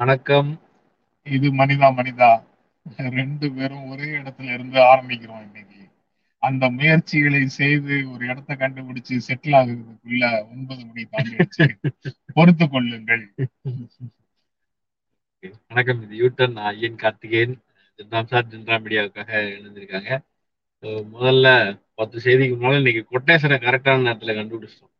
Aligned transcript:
வணக்கம். 0.00 0.60
இது 1.26 1.48
மனிதா 1.54 1.88
மனிதா. 1.90 2.44
ரெண்டு 2.96 3.52
பேரும் 3.52 3.88
ஒரே 3.88 4.04
இடத்துல 4.04 4.52
இருந்து 4.52 4.80
ஆரம்பிக்கிறோம் 4.80 5.42
இன்னைக்கு. 5.42 5.80
அந்த 6.42 6.70
முயற்சிகளை 6.70 7.48
செய்து 7.48 8.10
ஒரு 8.12 8.26
இடத்த 8.26 8.54
கண்டுபிடிச்சு 8.54 9.20
செட்டில் 9.28 9.56
ஆகுறதுக்குள்ள 9.60 10.50
ஒன்பது 10.50 10.86
மணி 10.86 11.04
தாண்டிடுச்சு. 11.04 11.68
பொறுத்து 12.34 12.68
கொள்ளுங்கள். 12.68 13.34
வணக்கம் 15.68 16.02
இது 16.02 16.16
யூட்டன் 16.16 16.52
நான் 16.52 16.74
ஐயன் 16.74 16.96
கார்த்திகேயன். 16.96 17.60
ஜின்ராம் 17.98 18.26
சார் 18.26 18.48
ஜின்ராம் 18.48 18.84
மீடியாவுக்காக 18.84 19.30
எழுந்திருக்காங்க 19.56 20.18
முதல்ல 21.12 21.80
பத்து 21.94 22.18
செய்திக்கு 22.18 22.56
முன்னால 22.56 22.76
இன்னைக்கு 22.76 23.04
கொட்டேஷனை 23.10 23.58
கரெக்டான 23.60 24.06
நேரத்துல 24.08 24.34
கண்டுபிடிச்சிட்டோம். 24.40 24.94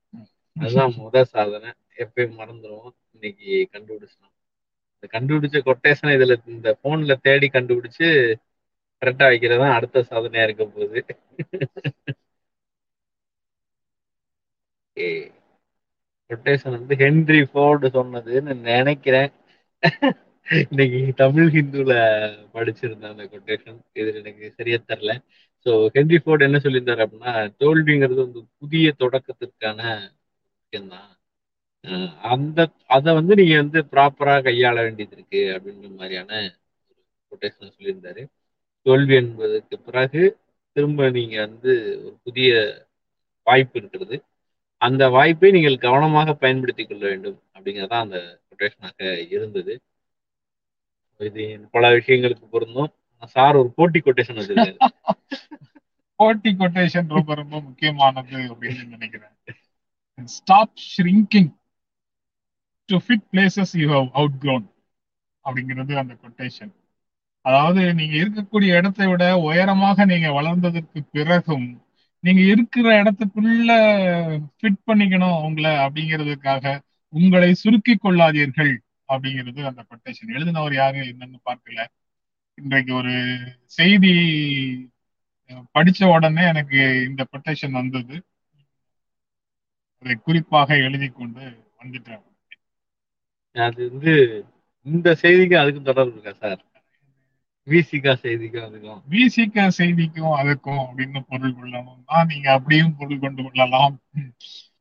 அதுதான் 0.56 0.92
முத 0.92 1.22
சாதனை. 1.22 1.70
எப்பயும் 1.96 2.38
மறந்துடுவோம் 2.40 2.90
இன்னைக்கு 3.12 3.68
கண்டுபிடிச்சிட்டோம். 3.72 4.29
இந்த 5.02 5.08
கண்டுபிடிச்ச 5.12 5.58
கொட்டேஷனை 5.64 6.12
இதுல 6.16 6.34
இந்த 6.52 6.70
போன்ல 6.82 7.16
தேடி 7.26 7.48
கண்டுபிடிச்சு 7.50 8.08
கரெக்டா 9.02 9.26
வைக்கிறது 9.30 9.62
தான் 9.62 9.76
அடுத்த 9.76 10.04
சாதனையா 10.08 10.46
இருக்க 10.46 10.64
போகுது. 10.68 11.00
கொட்டேஷன் 16.30 16.74
வந்து 16.76 16.94
ஹென்ரி 17.00 17.40
ஃபோர்டு 17.48 17.86
சொன்னதுன்னு 17.96 18.54
நினைக்கிறேன். 18.68 19.30
இன்னைக்கு 20.66 21.00
தமிழ் 21.20 21.50
ஹிந்துல 21.54 21.94
படிச்சிருந்தேன் 22.54 23.12
அந்த 23.12 23.24
கொட்டேஷன் 23.32 23.78
இது 24.00 24.10
எனக்கு 24.20 24.46
சரியா 24.58 24.78
தெரில 24.84 25.12
ஸோ 25.66 25.72
ஹென்ரி 25.96 26.18
ஃபோர்டு 26.22 26.46
என்ன 26.48 26.60
சொல்லியிருந்தாரு 26.64 27.04
அப்படின்னா 27.06 27.32
தோல்விங்கிறது 27.60 28.20
வந்து 28.24 28.42
புதிய 28.60 28.92
தொடக்கத்திற்கான 29.02 29.80
விஷயம்தான். 30.58 31.10
அந்த 32.22 32.70
அதை 32.86 33.14
வந்து 33.14 33.34
நீங்க 33.34 33.56
வந்து 33.56 33.80
ப்ராப்பரா 33.82 34.34
கையாள 34.42 34.74
வேண்டியது 34.74 35.16
இருக்கு 35.16 35.40
அப்படின்ற 35.56 35.96
மாதிரியான 35.96 36.54
கொட்டேஷன் 37.30 37.72
சொல்லியிருந்தாரு. 37.78 38.22
தோல்வி 38.82 39.14
என்பதற்கு 39.14 39.78
பிறகு 39.78 40.38
திரும்ப 40.72 41.10
நீங்க 41.10 41.46
வந்து 41.46 41.72
ஒரு 42.04 42.18
புதிய 42.22 42.50
வாய்ப்பு 43.42 43.78
இருக்கிறது. 43.78 44.24
அந்த 44.80 45.08
வாய்ப்பை 45.08 45.50
நீங்கள் 45.50 45.78
கவனமாக 45.78 46.34
பயன்படுத்திக் 46.34 46.88
கொள்ள 46.88 47.08
வேண்டும் 47.08 47.42
அப்படிங்கிறதா 47.54 47.98
அந்த 47.98 48.40
கொட்டேஷனாக 48.50 49.30
இருந்தது. 49.30 49.80
இது 51.18 51.68
பல 51.70 51.90
விஷயங்களுக்கு 51.90 52.48
பொருந்தும். 52.50 52.92
சார் 53.26 53.56
ஒரு 53.56 53.70
போட்டி 53.70 54.00
கொட்டேஷன் 54.00 54.40
வச்சிருக்காரு. 54.40 54.78
போட்டி 56.16 56.50
கொட்டேஷன் 56.52 57.08
ரொம்ப 57.08 57.34
ரொம்ப 57.34 57.60
முக்கியமானது 57.60 58.36
அப்படின்னு 58.36 58.88
நினைக்கிறேன். 58.88 59.30
Stop 60.24 60.72
shrinking 60.96 61.50
to 62.90 62.98
fit 63.06 63.26
places 63.32 63.72
you 63.82 63.88
have 63.94 64.08
outgrown 64.42 64.66
அப்படிங்கிறது 65.44 65.94
அந்த 66.02 66.14
கொட்டேஷன் 66.24 66.72
அதாவது 67.44 67.82
நீங்க 67.98 68.14
இருக்கக்கூடிய 68.22 68.70
இடத்தை 68.78 69.06
விட 69.10 69.24
உயரமாக 69.48 70.04
நீங்க 70.04 70.28
வளர்ந்ததற்கு 70.38 71.00
பிறகும் 71.16 71.68
நீங்க 72.24 72.42
இருக்கிற 72.54 72.86
இடத்துக்குள்ள 73.02 73.72
ஃபிட் 74.58 74.80
பண்ணிக்கணும் 74.88 75.38
உங்களை 75.46 75.72
அப்படிங்கிறதுக்காக 75.84 76.74
உங்களை 77.12 77.50
சுருக்கி 77.54 77.94
கொள்ளாதீர்கள் 77.96 78.72
அப்படிங்கிறது 79.08 79.60
அந்த 79.70 79.82
கொட்டேஷன் 79.90 80.34
எழுதினவர் 80.36 80.74
யாரு 80.74 80.98
என்னன்னு 81.12 81.38
பார்க்கல. 81.48 81.80
இன்றைக்கு 82.58 82.92
ஒரு 83.00 83.14
செய்தி 83.78 84.12
படிச்ச 85.76 86.00
உடனே 86.14 86.42
எனக்கு 86.52 86.80
இந்த 87.08 87.22
கொட்டேஷன் 87.32 87.78
வந்தது. 87.80 88.16
அதை 90.02 90.14
குறிப்பாக 90.26 90.76
எழுதி 90.86 91.08
கொண்டு 91.10 91.44
வந்துட்டேன். 91.80 92.24
அது 93.56 93.82
வந்து 93.90 94.12
இந்த 94.86 95.08
செய்திக்கு 95.22 95.56
அதுக்கும் 95.62 95.88
தொடர்பு 95.88 96.12
இருக்கா 96.12 96.32
சார்? 96.42 96.60
விசிகா 97.66 98.12
செய்திக்கும் 98.22 98.66
அதுக்கும். 98.68 99.00
விசிகா 99.14 99.64
செய்திக்கும் 99.78 100.36
அதுக்கும் 100.40 100.82
அப்படின்னு 100.84 101.20
பொருள் 101.30 101.56
கொள்ளணும்னா 101.58 102.18
நீங்க 102.30 102.48
அப்படியும் 102.52 102.94
பொருள் 102.98 103.22
கொண்டு 103.24 103.42
கொள்ளலாம். 103.42 103.96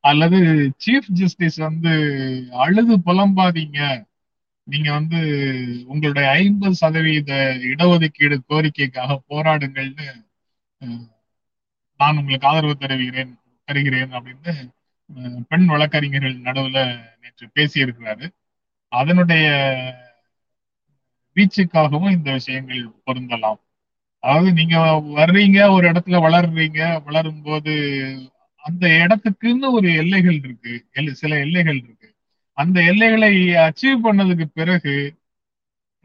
அல்லது 0.09 0.37
சீஃப் 0.85 1.09
ஜஸ்டிஸ் 1.19 1.59
வந்து 1.67 1.93
அழுது 2.65 2.95
புலம்பாதீங்க. 3.07 3.79
நீங்க 4.67 4.89
வந்து 4.91 5.19
உங்களுடைய 5.87 6.25
ஐம்பது 6.29 6.75
சதவீத 6.75 7.31
இடஒதுக்கீடு 7.71 8.37
கோரிக்கைக்காக 8.49 9.17
போராடுங்கள்னு 9.29 10.07
நான் 11.99 12.17
உங்களுக்கு 12.17 12.47
ஆதரவு 12.47 12.75
தருகிறேன் 12.77 13.31
தருகிறேன் 13.67 14.11
அப்படின்னு 14.17 14.53
பெண் 15.49 15.65
வழக்கறிஞர்கள் 15.65 16.35
நடுவுல 16.47 16.79
நேற்று 17.21 17.45
பேசியிருக்கிறாரு. 17.55 18.25
அதனுடைய 18.91 19.45
வீச்சுக்காகவும் 21.35 22.11
இந்த 22.11 22.31
விஷயங்கள் 22.31 22.81
பொருந்தலாம். 23.05 23.59
அதாவது 24.23 24.53
நீங்க 24.53 24.77
வர்றீங்க 25.17 25.71
ஒரு 25.71 25.91
இடத்துல 25.91 26.17
வளர்றீங்க 26.21 26.79
வளரும் 27.03 27.41
போது 27.41 27.73
அந்த 28.63 28.87
இடத்துக்குன்னு 29.03 29.67
ஒரு 29.71 29.95
எல்லைகள் 29.95 30.39
இருக்கு. 30.43 30.73
சில 31.13 31.39
எல்லைகள் 31.39 31.79
இருக்கு. 31.83 32.07
அந்த 32.57 32.77
எல்லைகளை 32.83 33.31
அச்சீவ் 33.65 34.05
பண்ணதுக்கு 34.05 34.45
பிறகு 34.53 34.95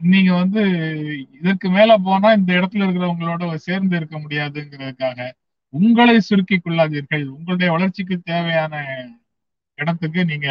நீங்க 0.01 0.31
வந்து 0.33 0.61
இதற்கு 1.39 1.69
மேல 1.69 1.97
போனா 1.97 2.29
இந்த 2.33 2.51
இடத்துல 2.53 2.85
இருக்கிறவங்களோட 2.85 3.53
சேர்ந்து 3.55 3.95
இருக்க 3.95 4.15
முடியாதுங்கிறதுக்காக 4.19 5.29
உங்களை 5.73 6.19
சுருக்கி 6.19 6.57
கொள்ளாதீர்கள். 6.57 7.25
உங்களுடைய 7.27 7.69
வளர்ச்சிக்கு 7.71 8.15
தேவையான 8.19 8.73
இடத்துக்கு 9.75 10.25
நீங்க 10.25 10.49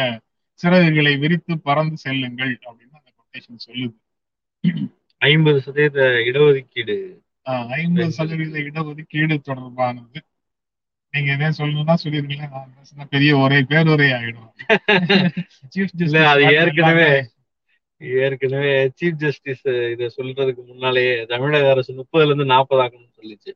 சிறகுகளை 0.61 1.13
விரித்து 1.19 1.53
பறந்து 1.59 1.97
செல்லுங்கள் 1.97 2.53
அப்படின்னு 2.67 2.97
அந்த 2.99 3.09
கொட்டேஷன் 3.17 3.65
சொல்லுது. 3.67 3.95
ஐம்பது 5.21 5.59
சதவீத 5.61 6.07
இடஒதுக்கீடு. 6.29 6.97
ஐம்பது 7.79 8.11
சதவீத 8.11 8.55
இடஒதுக்கீடு 8.69 9.35
தொடர்பானது. 9.49 10.19
நீங்க 11.13 11.29
எதே 11.35 11.49
சொல்லணும்னா 11.57 11.95
சொல்லிருக்கீங்க 12.03 12.47
நான் 12.95 13.11
பெரிய 13.15 13.31
ஒரே 13.37 13.59
பேருரை 13.69 14.07
ஆயிடும். 14.17 14.51
இல்ல 16.05 16.17
அது 16.31 16.43
ஏற்கனவே 16.55 17.09
ஏற்கனவே 18.25 18.71
சீஃப் 18.97 19.19
ஜஸ்டிஸ் 19.23 19.65
இத 19.93 20.09
சொல்றதுக்கு 20.17 20.61
முன்னாலேயே 20.71 21.13
தமிழக 21.25 21.69
அரசு 21.73 21.91
முப்பதுல 21.99 22.29
இருந்து 22.29 22.45
நாற்பது 22.45 22.81
ஆக்கணும்னு 22.83 23.19
சொல்லிச்சு. 23.19 23.51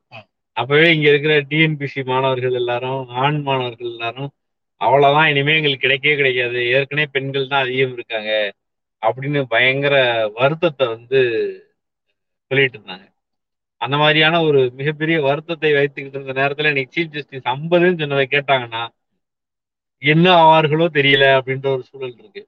அப்பவே 0.58 0.88
இங்க 0.96 1.08
இருக்கிற 1.10 1.34
டிஎன்பிசி 1.50 2.02
மாணவர்கள் 2.06 2.56
எல்லாரும் 2.62 3.02
ஆண் 3.24 3.42
மாணவர்கள் 3.42 3.92
எல்லாரும் 3.92 4.32
அவ்வளவுதான் 4.82 5.30
இனிமே 5.32 5.56
எங்களுக்கு 5.60 5.86
கிடைக்கவே 5.86 6.16
கிடைக்காது. 6.20 6.60
ஏற்கனவே 6.76 7.08
பெண்கள் 7.16 7.52
தான் 7.52 7.64
அதிகம் 7.66 7.96
இருக்காங்க 7.98 8.32
அப்படின்னு 9.04 9.42
பயங்கர 9.54 9.96
வருத்தத்தை 10.40 10.86
வந்து 10.96 11.20
சொல்லிட்டு 12.52 12.78
இருந்தாங்க. 12.78 13.06
அந்த 13.82 13.96
மாதிரியான 14.02 14.40
ஒரு 14.48 14.62
மிகப்பெரிய 14.80 15.18
வருத்தத்தை 15.28 15.70
வைத்துக்கிட்டு 15.78 16.18
இருந்த 16.20 16.34
நேரத்துல 16.42 16.72
இன்னைக்கு 16.72 16.96
சீஃப் 16.96 17.14
ஜஸ்டிஸ் 17.18 17.52
ஐம்பதுன்னு 17.54 18.02
சொன்னதை 18.02 18.26
கேட்டாங்கன்னா 18.36 18.84
என்ன 20.04 20.26
ஆவார்களோ 20.42 20.86
தெரியல 20.98 21.26
அப்படின்ற 21.38 21.68
ஒரு 21.76 21.84
சூழல் 21.90 22.18
இருக்கு. 22.20 22.42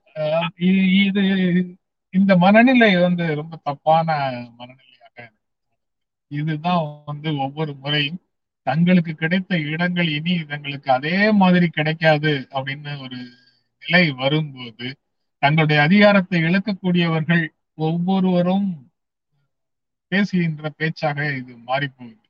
இது 1.04 1.22
இந்த 2.14 2.32
மனநிலை 2.44 2.90
வந்து 3.06 3.24
ரொம்ப 3.40 3.54
தப்பான 3.68 4.08
மனநிலையாக 4.58 5.26
இதுதான் 6.30 6.82
வந்து 7.10 7.28
ஒவ்வொரு 7.44 7.72
முறையும் 7.82 8.20
தங்களுக்கு 8.62 9.14
கிடைத்த 9.14 9.58
இடங்கள் 9.58 10.08
இனி 10.08 10.44
தங்களுக்கு 10.44 10.92
அதே 10.92 11.30
மாதிரி 11.32 11.68
கிடைக்காது 11.68 12.32
அப்படின்னு 12.50 12.92
ஒரு 13.00 13.18
நிலை 13.82 14.10
வரும்போது 14.10 14.88
தங்களுடைய 15.38 15.82
அதிகாரத்தை 15.82 16.42
இழக்கக்கூடியவர்கள் 16.42 17.44
ஒவ்வொருவரும் 17.74 18.90
பேசுகின்ற 20.08 20.68
பேச்சாக 20.68 21.18
இது 21.36 21.52
மாறிப்போகுது. 21.66 22.20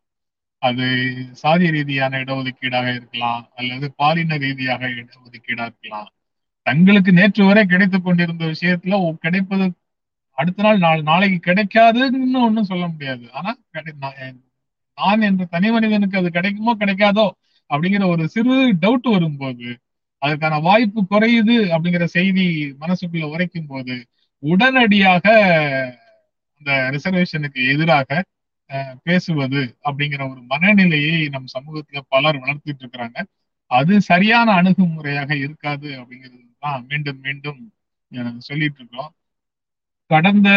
அது 0.58 0.86
சாதி 1.32 1.70
ரீதியான 1.70 2.18
இடஒதுக்கீடாக 2.18 2.88
இருக்கலாம் 2.94 3.50
அல்லது 3.54 3.86
பாலின 3.92 4.36
ரீதியாக 4.36 4.82
இடஒதுக்கீடா 4.88 5.64
இருக்கலாம். 5.70 6.10
தங்களுக்கு 6.66 7.12
நேற்று 7.12 7.44
வரை 7.44 7.66
கிடைத்து 7.66 7.98
கொண்டிருந்த 8.02 8.44
விஷயத்துல 8.46 9.14
கிடைப்பது 9.20 9.66
அடுத்த 10.38 10.62
நாள் 10.62 10.78
நாள் 10.78 11.02
நாளைக்கு 11.02 11.38
கிடைக்காதுன்னு 11.48 12.40
ஒன்றும் 12.46 12.70
சொல்ல 12.72 12.84
முடியாது. 12.88 13.32
ஆனா 13.32 13.50
ஆண் 15.08 15.20
என்ற 15.20 15.44
தனி 15.44 15.70
மனிதனுக்கு 15.70 16.18
அது 16.18 16.30
கிடைக்குமோ 16.30 16.72
கிடைக்காதோ 16.74 17.26
அப்படிங்கிற 17.70 18.06
ஒரு 18.06 18.24
சிறு 18.28 18.56
டவுட் 18.82 19.08
வரும்போது 19.10 19.68
அதுக்கான 20.22 20.60
வாய்ப்பு 20.62 21.00
குறையுது 21.10 21.56
அப்படிங்கிற 21.74 22.04
செய்தி 22.16 22.46
மனசுக்குள்ள 22.80 23.26
உரைக்கும் 23.30 23.66
போது 23.66 23.94
உடனடியாக 24.42 25.26
அந்த 26.60 26.70
ரிசர்வேஷனுக்கு 26.90 27.60
எதிராக 27.72 28.10
பேசுவது 29.06 29.62
அப்படிங்கிற 29.84 30.22
ஒரு 30.30 30.40
மனநிலையை 30.42 31.16
நம் 31.28 31.48
சமூகத்துல 31.54 32.00
பலர் 32.08 32.38
வளர்த்துட்டு 32.38 32.82
இருக்கிறாங்க. 32.84 33.18
அது 33.70 33.94
சரியான 34.02 34.48
அணுகுமுறையாக 34.52 35.30
இருக்காது 35.36 35.88
அப்படிங்கிறது 36.00 36.40
தான் 36.58 36.82
மீண்டும் 36.90 37.20
மீண்டும் 37.20 37.60
சொல்லிட்டு 38.40 38.80
இருக்கோம் 38.80 39.10
கடந்த 40.12 40.48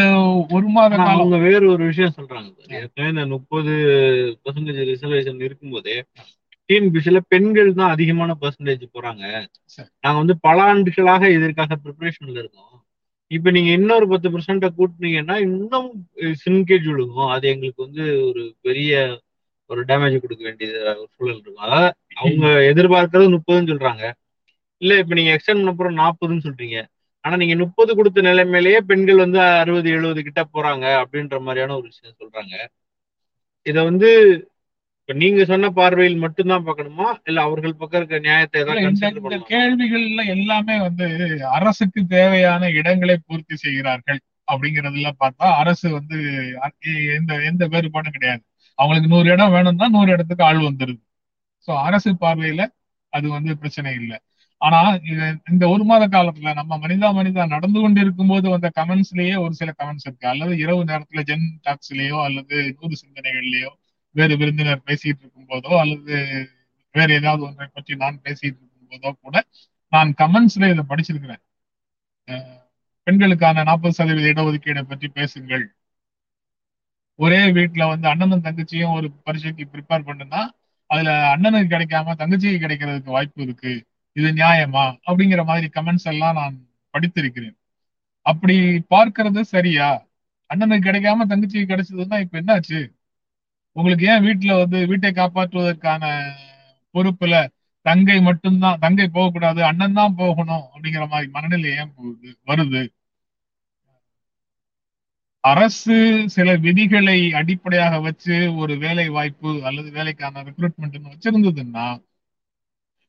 ஒரு 0.56 0.68
மாத 0.68 0.96
அவங்க 1.14 1.38
வேறு 1.46 1.66
ஒரு 1.70 1.84
விஷயம் 1.90 2.16
சொல்றாங்க. 2.18 2.50
ஏற்கனவே 2.78 3.26
முப்பது 3.34 3.74
பர்சன்டேஜ் 4.44 4.82
ரிசர்வேஷன் 4.92 5.46
இருக்கும்போதே 5.48 5.98
டிஎன்பிசில 6.70 7.18
பெண்கள் 7.28 7.70
தான் 7.74 7.94
அதிகமான 7.96 8.32
பர்சன்டேஜ் 8.42 8.86
போறாங்க. 8.96 9.24
நாங்க 10.04 10.18
வந்து 10.18 10.36
பல 10.38 10.58
ஆண்டுகளாக 10.64 11.30
இதற்காக 11.30 11.78
ப்ரிப்பரேஷன்ல 11.84 12.38
இருக்கோம். 12.38 12.72
இப்ப 13.32 13.52
நீங்க 13.52 13.70
இன்னொரு 13.72 14.06
பத்து 14.08 14.28
பெர்சென்ட 14.30 14.68
கூட்டினீங்கன்னா 14.78 15.36
இன்னும் 15.46 15.90
சின்கேஜ் 16.44 16.88
விழுகும். 16.90 17.30
அது 17.30 17.46
எங்களுக்கு 17.48 17.82
வந்து 17.84 18.04
ஒரு 18.28 18.44
பெரிய 18.62 18.92
ஒரு 19.70 19.82
டேமேஜ் 19.86 20.22
கொடுக்க 20.22 20.44
வேண்டியது 20.44 20.80
ஒரு 20.96 21.10
சூழல் 21.16 21.34
இருக்கும். 21.36 21.64
அதாவது 21.66 21.88
அவங்க 22.18 22.48
எதிர்பார்க்கறது 22.72 23.36
முப்பதுன்னு 23.36 23.72
சொல்றாங்க. 23.74 24.04
இல்ல 24.82 24.98
இப்ப 25.00 25.16
நீங்க 25.16 25.32
எக்ஸ்டெண்ட் 25.36 25.62
பண்ண 25.62 25.74
போற 25.74 25.92
நாற்பதுன்னு 26.02 26.46
சொல்றீங்க. 26.48 26.78
ஆனா 27.26 27.36
நீங்க 27.42 27.56
முப்பது 27.62 27.92
கொடுத்த 27.98 28.22
நிலைமையிலேயே 28.22 28.80
பெண்கள் 28.90 29.24
வந்து 29.24 29.40
அறுபது 29.62 29.90
எழுபது 29.98 30.22
கிட்ட 30.28 30.42
போறாங்க 30.56 30.86
அப்படின்ற 31.04 31.38
மாதிரியான 31.46 31.76
ஒரு 31.80 31.88
விஷயம் 31.92 32.20
சொல்றாங்க. 32.22 32.56
இத 33.66 33.78
வந்து 33.84 34.10
இப்ப 35.00 35.14
நீங்க 35.22 35.42
சொன்ன 35.46 35.70
பார்வையில் 35.70 36.22
மட்டும்தான் 36.24 36.64
பார்க்கணுமா? 36.68 37.08
இல்ல 37.24 37.40
அவர்கள் 37.42 37.80
பக்கம் 37.82 38.00
இருக்க 38.00 38.20
நியாயத்தை 38.20 38.62
ஏதாவது 38.62 39.42
கேள்விகள்ல 39.52 40.22
எல்லாமே 40.36 40.76
வந்து 40.86 41.08
அரசுக்கு 41.58 42.02
தேவையான 42.16 42.70
இடங்களை 42.80 43.18
பூர்த்தி 43.28 43.56
செய்கிறார்கள் 43.56 44.20
அப்படிங்கறதுல 44.48 45.12
பார்த்தா 45.24 45.48
அரசு 45.62 45.88
வந்து 45.98 46.18
எந்த 47.18 47.34
எந்த 47.50 47.64
வேறுபாடும் 47.74 48.16
கிடையாது. 48.18 48.42
அவங்களுக்கு 48.80 49.12
நூறு 49.14 49.28
இடம் 49.32 49.54
வேணும்னா 49.56 49.88
நூறு 49.88 50.10
இடத்துக்கு 50.12 50.44
ஆள் 50.44 50.62
வந்துருது. 50.70 51.02
சோ 51.68 51.72
அரசு 51.88 52.10
பார்வையில 52.24 52.64
அது 53.14 53.28
வந்து 53.30 53.52
பிரச்சனை 53.58 53.94
இல்லை. 54.02 54.18
ஆனா 54.62 54.80
இது 55.12 55.24
இந்த 55.52 55.64
ஒரு 55.74 55.84
மாத 55.84 56.04
காலத்துல 56.08 56.52
நம்ம 56.60 56.74
மனிதா 56.84 57.08
மனிதா 57.18 57.44
நடந்து 57.54 57.80
கொண்டிருக்கும் 57.82 58.32
போது 58.34 58.48
வந்த 58.54 58.68
கமெண்ட்ஸ்லயே 58.80 59.36
ஒரு 59.44 59.54
சில 59.60 59.72
கமெண்ட்ஸ் 59.80 60.08
இருக்கு. 60.08 60.26
அல்லது 60.34 60.54
இரவு 60.64 60.82
நேரத்துல 60.92 61.24
ஜென் 61.30 61.48
டாக்ஸ்லயோ 61.68 62.18
அல்லது 62.28 62.56
நூறு 62.78 62.96
சிந்தனைகள்லயோ 63.04 63.72
வேறு 64.16 64.34
விருந்தினர் 64.42 64.86
பேசிட்டு 64.90 65.24
இருக்கும் 65.24 65.50
போதோ 65.50 65.72
அல்லது 65.84 66.16
வேற 66.96 67.08
ஏதாவது 67.20 67.44
ஒன்றை 67.48 67.68
பற்றி 67.70 67.94
நான் 68.04 68.22
பேசிட்டு 68.26 68.60
இருக்கும் 68.62 68.92
போதோ 68.94 69.10
கூட 69.26 69.38
நான் 69.92 70.12
கமெண்ட்ஸ்ல 70.22 70.70
இதை 70.74 70.84
படிச்சிருக்கிறேன். 70.92 71.42
பெண்களுக்கான 73.08 73.64
நாற்பது 73.70 73.98
சதவீத 74.00 74.28
இடஒதுக்கீடை 74.34 74.84
பற்றி 74.92 75.08
பேசுங்கள். 75.20 75.66
ஒரே 77.20 77.42
வீட்டுல 77.58 77.84
வந்து 77.92 78.08
அண்ணனும் 78.12 78.46
தங்கச்சியும் 78.48 78.96
ஒரு 78.98 79.08
பரீட்சைக்கு 79.28 79.66
ப்ரிப்பேர் 79.74 80.08
பண்ணுனா 80.10 80.42
அதுல 80.90 81.12
அண்ணனுக்கு 81.34 81.74
கிடைக்காம 81.74 82.16
தங்கச்சிக்கு 82.22 82.64
கிடைக்கிறதுக்கு 82.66 83.16
வாய்ப்பு 83.18 83.42
இருக்கு. 83.46 83.74
இது 84.16 84.30
நியாயமா? 84.32 84.84
அப்படிங்கிற 85.08 85.46
மாதிரி 85.46 85.68
கமெண்ட்ஸ் 85.76 86.06
எல்லாம் 86.06 86.36
நான் 86.36 86.56
படித்திருக்கிறேன். 86.94 87.56
அப்படி 88.26 88.56
பார்க்கறது 88.90 89.42
சரியா? 89.42 89.88
அண்ணனுக்கு 90.50 90.88
கிடைக்காம 90.90 91.26
தங்கச்சிக்கு 91.32 91.72
கிடைச்சதுன்னா 91.72 92.20
இப்ப 92.20 92.42
என்னாச்சு? 92.42 92.80
உங்களுக்கு 93.76 94.06
ஏன் 94.06 94.24
வீட்டுல 94.24 94.58
வந்து 94.58 94.88
வீட்டை 94.88 95.12
காப்பாற்றுவதற்கான 95.12 96.04
பொறுப்புல 96.96 97.36
தங்கை 97.86 98.22
மட்டும்தான் 98.22 98.80
தங்கை 98.80 99.08
போகக்கூடாது 99.08 99.64
அண்ணன் 99.64 99.94
தான் 99.94 100.16
போகணும் 100.16 100.66
அப்படிங்கிற 100.74 101.08
மாதிரி 101.08 101.32
மனநிலை 101.32 101.72
ஏன் 101.78 101.94
போகுது? 101.96 102.30
வருது. 102.48 102.84
அரசு 105.44 105.96
சில 106.30 106.56
விதிகளை 106.58 107.34
அடிப்படையாக 107.34 108.00
வச்சு 108.00 108.36
ஒரு 108.56 108.78
வேலை 108.78 109.10
வாய்ப்பு 109.10 109.52
அல்லது 109.66 109.90
வேலைக்கான 109.92 110.44
ரெக்ரூட்மெண்ட் 110.44 111.12
வச்சிருந்ததுன்னா 111.12 111.86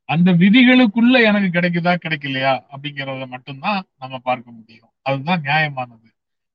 அந்த 0.09 0.29
விதிகளுக்குள்ள 0.41 1.15
எனக்கு 1.25 1.49
கிடைக்குதா 1.51 1.93
கிடைக்கலையா 1.97 2.53
அப்படிங்கிறத 2.71 3.25
மட்டும்தான் 3.27 3.79
நம்ம 3.97 4.15
பார்க்க 4.23 4.47
முடியும். 4.51 4.91
அதுதான் 5.05 5.43
நியாயமானது. 5.43 6.07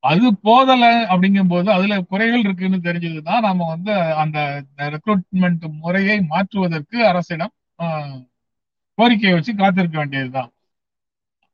அது 0.02 0.26
போதல 0.42 0.84
அப்படிங்கும் 1.10 1.50
போது 1.50 1.68
அதுல 1.72 1.96
குறைகள் 2.04 2.42
இருக்குன்னு 2.42 2.78
தெரிஞ்சதுன்னா 2.86 3.34
நாம 3.40 3.66
வந்து 3.68 3.92
அந்த 4.22 4.38
ரெக்ரூட்மெண்ட் 4.88 5.64
முறையை 5.82 6.16
மாற்றுவதற்கு 6.30 6.98
அரசிடம் 7.10 7.52
ஆஹ், 7.78 8.18
கோரிக்கையை 8.98 9.34
வச்சு 9.34 9.52
காத்திருக்க 9.54 9.96
வேண்டியதுதான். 9.98 10.50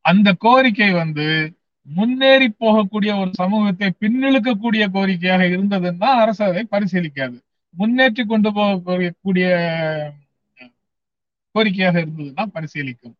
அந்த 0.05 0.29
கோரிக்கை 0.41 0.91
வந்து 0.95 1.27
முன்னேறி 1.89 2.49
போகக்கூடிய 2.57 3.13
ஒரு 3.21 3.31
சமூகத்தை 3.35 3.89
பின்னிழுக்கக்கூடிய 4.01 4.85
கோரிக்கையாக 4.95 5.45
இருந்ததுன்னா 5.51 6.09
அரசு 6.23 6.43
அதை 6.45 6.65
பரிசீலிக்காது. 6.73 7.37
முன்னேற்றி 7.75 8.23
கொண்டு 8.27 8.51
போகக்கூடிய 8.57 9.47
கோரிக்கையாக 11.55 12.01
இருந்ததுன்னா 12.01 12.47
பரிசீலிக்கும். 12.55 13.17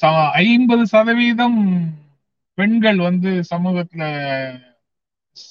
ச- 0.00 0.30
ஐம்பது 0.30 0.86
சதவீதம் 0.86 1.58
பெண்கள் 2.54 2.96
வந்து 2.96 3.42
சமூகத்துல 3.54 4.02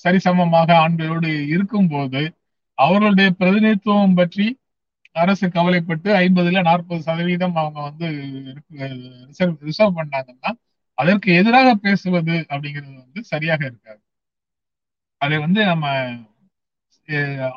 சரிசமமாக 0.04 0.72
ஆண்களோடு 0.76 1.48
இருக்கும்போது 1.48 2.34
அவர்களுடைய 2.74 3.32
பிரதிநிதித்துவம் 3.32 4.14
பற்றி 4.14 4.60
அரசு 5.12 5.52
கவலைப்பட்டு 5.52 6.14
ஐம்பதுல 6.16 6.62
நாற்பது 6.62 7.02
சதவீதம் 7.02 7.56
அவங்க 7.56 7.82
வந்து 7.82 8.08
ரிசர்வ் 9.26 9.64
ரிசர்வ் 9.64 9.98
பண்ணாங்கன்னா 9.98 10.52
அதற்கு 10.94 11.34
எதிராக 11.34 11.76
பேசுவது 11.76 12.46
அப்படிங்கிறது 12.50 12.96
வந்து 12.96 13.24
சரியாக 13.24 13.66
இருக்காது. 13.66 14.02
அதை 15.18 15.38
வந்து 15.38 15.66
நம்ம 15.66 16.16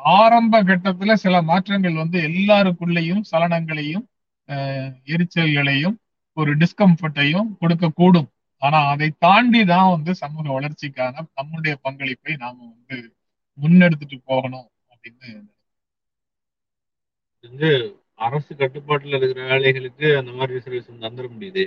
ஆரம்ப 0.03 0.63
கட்டத்துல 0.63 1.13
சில 1.13 1.41
மாற்றங்கள் 1.41 1.93
வந்து 1.93 2.21
எல்லாருக்குள்ளேயும் 2.21 3.21
சலனங்களையும் 3.31 4.07
எரிச்சல்களையும் 5.13 5.97
ஒரு 6.37 6.51
டிஸ்கம்ஃபர்ட்டையும் 6.61 7.49
கொடுக்கக்கூடும். 7.61 8.29
ஆனா 8.61 8.79
அதை 8.91 9.07
தாண்டி 9.25 9.61
தான் 9.73 9.91
வந்து 9.95 10.11
சமூக 10.21 10.45
வளர்ச்சிக்கான 10.57 11.25
நம்முடைய 11.39 11.73
பங்களிப்பை 11.85 12.35
நாம 12.43 12.57
வந்து 12.71 12.97
முன்னெடுத்துட்டு 13.57 14.17
போகணும் 14.31 14.67
அப்படின்னு 14.93 15.29
வந்து 17.43 17.69
அரசு 18.25 18.51
கட்டுப்பாட்டுல 18.59 19.17
இருக்கிற 19.19 19.41
வேலைகளுக்கு 19.51 20.07
அந்த 20.19 20.31
மாதிரி 20.31 20.57
ரிசர்வேஷன் 20.57 21.03
தந்துட 21.05 21.27
முடியுது. 21.35 21.63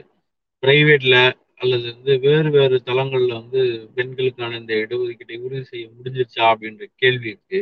பிரைவேட்ல 0.63 1.17
அல்லது 1.63 1.87
வந்து 1.95 2.13
வேறு 2.25 2.49
வேறு 2.51 2.77
தளங்கள்ல 2.87 3.33
வந்து 3.41 3.61
பெண்களுக்கான 3.97 4.57
இந்த 4.61 4.73
இடஒதுக்கீட்டை 4.85 5.37
உறுதி 5.45 5.65
செய்ய 5.71 5.85
முடிஞ்சிருச்சா 5.97 6.45
அப்படின்ற 6.53 6.85
கேள்வி 7.03 7.29
இருக்கு. 7.33 7.59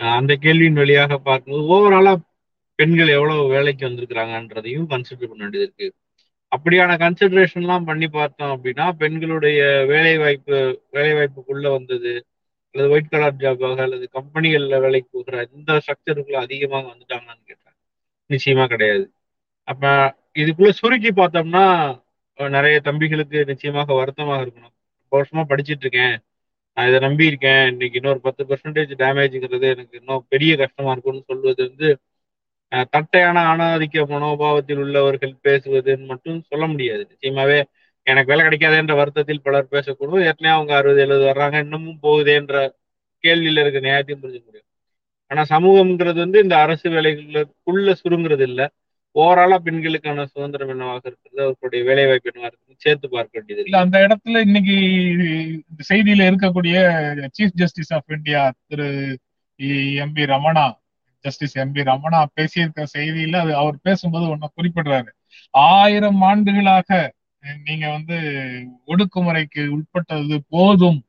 அந்த 0.00 0.32
கேள்வியின் 0.44 0.80
வழியாக 0.82 1.18
பார்க்கும்போது 1.28 1.64
ஓவராலா 1.74 2.14
பெண்கள் 2.82 3.16
எவ்வளவு 3.16 3.42
வேலைக்கு 3.54 3.84
வந்திருக்கிறாங்கன்றதையும் 3.88 4.86
கன்சிடர் 4.92 5.30
பண்ண 5.32 5.42
வேண்டியது 5.44 5.66
இருக்கு. 5.68 5.88
அப்படியான 6.52 6.92
கன்சிடரேஷன்லாம் 7.02 7.84
பண்ணி 7.90 8.06
பார்த்தோம் 8.16 8.52
அப்படின்னா 8.56 8.86
பெண்களுடைய 9.02 9.60
வேலை 9.90 10.14
வாய்ப்பு 10.22 10.56
வேலை 10.96 11.12
வாய்ப்புக்குள்ள 11.18 11.66
வந்தது 11.76 12.12
அல்லது 12.74 12.92
ஒயிட் 12.94 13.12
கலர் 13.14 13.40
ஜாபாக 13.42 13.78
அல்லது 13.86 14.06
கம்பெனிகள்ல 14.18 14.80
வேலைக்கு 14.84 15.08
போகிற 15.12 15.46
இந்த 15.56 15.70
ஸ்ட்ரக்சருக்குள்ள 15.84 16.38
அதிகமாக 16.46 16.84
வந்துட்டாங்களான்னு 16.92 17.42
கேட்டாங்க. 17.50 17.78
நிச்சயமா 18.30 18.64
கிடையாது. 18.72 19.04
அப்ப 19.68 19.84
இதுக்குள்ள 20.42 20.70
சுருக்கி 20.80 21.10
பார்த்தோம்னா 21.16 21.64
நிறைய 22.56 22.76
தம்பிகளுக்கு 22.84 23.38
நிச்சயமாக 23.50 23.94
வருத்தமாக 23.94 24.44
இருக்கணும். 24.44 24.74
வருஷமா 25.12 25.42
படிச்சிட்டு 25.50 25.84
இருக்கேன். 25.84 26.14
நான் 26.76 26.88
இதை 26.88 26.98
நம்பி 27.06 27.24
இருக்கேன் 27.30 27.62
இன்னைக்கு 27.72 27.98
இன்னொரு 28.00 28.20
பத்து 28.26 28.42
பெர்சன்டேஜ் 28.50 28.92
டேமேஜ்ங்கிறது 29.02 29.66
எனக்கு 29.74 29.96
இன்னும் 29.98 30.24
பெரிய 30.28 30.52
கஷ்டமா 30.62 30.92
இருக்கும்னு 30.94 31.28
சொல்வது 31.30 31.62
வந்து 31.68 31.88
தட்டையான 32.90 33.56
ஆணாதிக்க 33.56 34.04
மனோபாவத்தில் 34.06 34.78
உள்ளவர்கள் 34.78 35.34
பேசுவதுன்னு 35.48 36.06
மட்டும் 36.06 36.44
சொல்ல 36.48 36.66
முடியாது. 36.66 37.08
நிச்சயமாவே 37.12 37.62
எனக்கு 38.02 38.36
வேலை 38.36 38.44
கிடைக்காதேன்ற 38.46 38.94
வருத்தத்தில் 38.96 39.42
பலர் 39.42 39.68
பேசக்கூடும். 39.70 40.24
ஏற்கனவே 40.24 40.54
அவங்க 40.54 40.76
அறுபது 40.76 41.00
எழுபது 41.00 41.24
வர்றாங்க 41.24 41.58
இன்னமும் 41.58 41.98
போகுதேன்ற 42.02 42.68
கேள்வியில 43.24 43.60
இருக்க 43.60 43.80
நியாயத்தையும் 43.80 44.22
புரிஞ்சுக்க 44.22 44.44
முடியும். 44.44 44.70
ஆனா 45.26 45.42
சமூகம்ங்கிறது 45.48 46.14
வந்து 46.14 46.42
இந்த 46.42 46.58
அரசு 46.58 46.90
வேலைகளுக்குள்ள 46.90 47.94
சுருங்கிறது 48.04 48.40
இல்லை. 48.40 48.68
ஓவராலா 49.14 49.56
பெண்களுக்கான 49.56 50.24
சுதந்திரம் 50.24 50.68
என்னவாக 50.68 51.00
இருக்கிறது? 51.04 51.42
அவர்களுடைய 51.42 51.84
வேலை 51.84 52.06
வாய்ப்பு 52.06 52.30
என்னவா 52.30 52.50
சேர்த்து 52.76 53.08
பார்க்க 53.08 53.30
வேண்டியது 53.32 53.64
இல்ல 53.64 53.78
அந்த 53.78 53.98
இடத்துல 53.98 54.40
இன்னைக்கு 54.40 54.76
இந்த 55.70 55.82
செய்தியில 55.88 56.28
இருக்கக்கூடிய 56.30 56.76
chief 57.38 57.54
justice 57.54 57.92
of 57.92 58.10
India 58.10 58.52
Thiru 58.66 59.18
M 59.94 60.12
P 60.12 60.24
Ramana 60.24 60.80
justice 61.24 61.56
M 61.62 61.72
P 61.72 61.82
Ramana 61.90 62.20
பேசியிருக்க 62.36 62.86
செய்தியில 62.96 63.40
அது 63.44 63.52
அவர் 63.62 63.76
பேசும்போது 63.82 64.26
ஒன்ன 64.34 64.50
குறிப்பிடுறாரு. 64.56 65.10
ஆயிரம் 65.54 66.20
ஆண்டுகளாக 66.30 66.90
நீங்க 67.68 67.86
வந்து 67.96 68.16
ஒடுக்குமுறைக்கு 68.92 69.62
உட்பட்டது 69.76 70.36
போதும். 70.54 71.00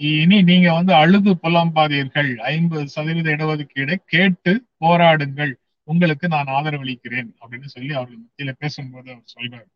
இனி 0.00 0.38
நீங்க 0.50 0.68
வந்து 0.72 0.92
அழுது 0.94 1.30
புலம்பாதீர்கள். 1.44 2.30
ஐம்பது 2.50 2.84
சதவீத 2.88 3.28
இடஒதுக்கீடை 3.36 3.96
கேட்டு 4.12 4.52
போராடுங்கள். 4.84 5.52
உங்களுக்கு 5.88 6.26
நான் 6.34 6.52
ஆதரவளிக்கிறேன் 6.58 7.30
அப்படின்னு 7.40 7.68
சொல்லி 7.74 7.92
அவர் 8.00 8.12
மத்தியில 8.22 8.52
பேசும்போது 8.62 9.08
அவர் 9.14 9.32
சொல்றாரு. 9.34 9.68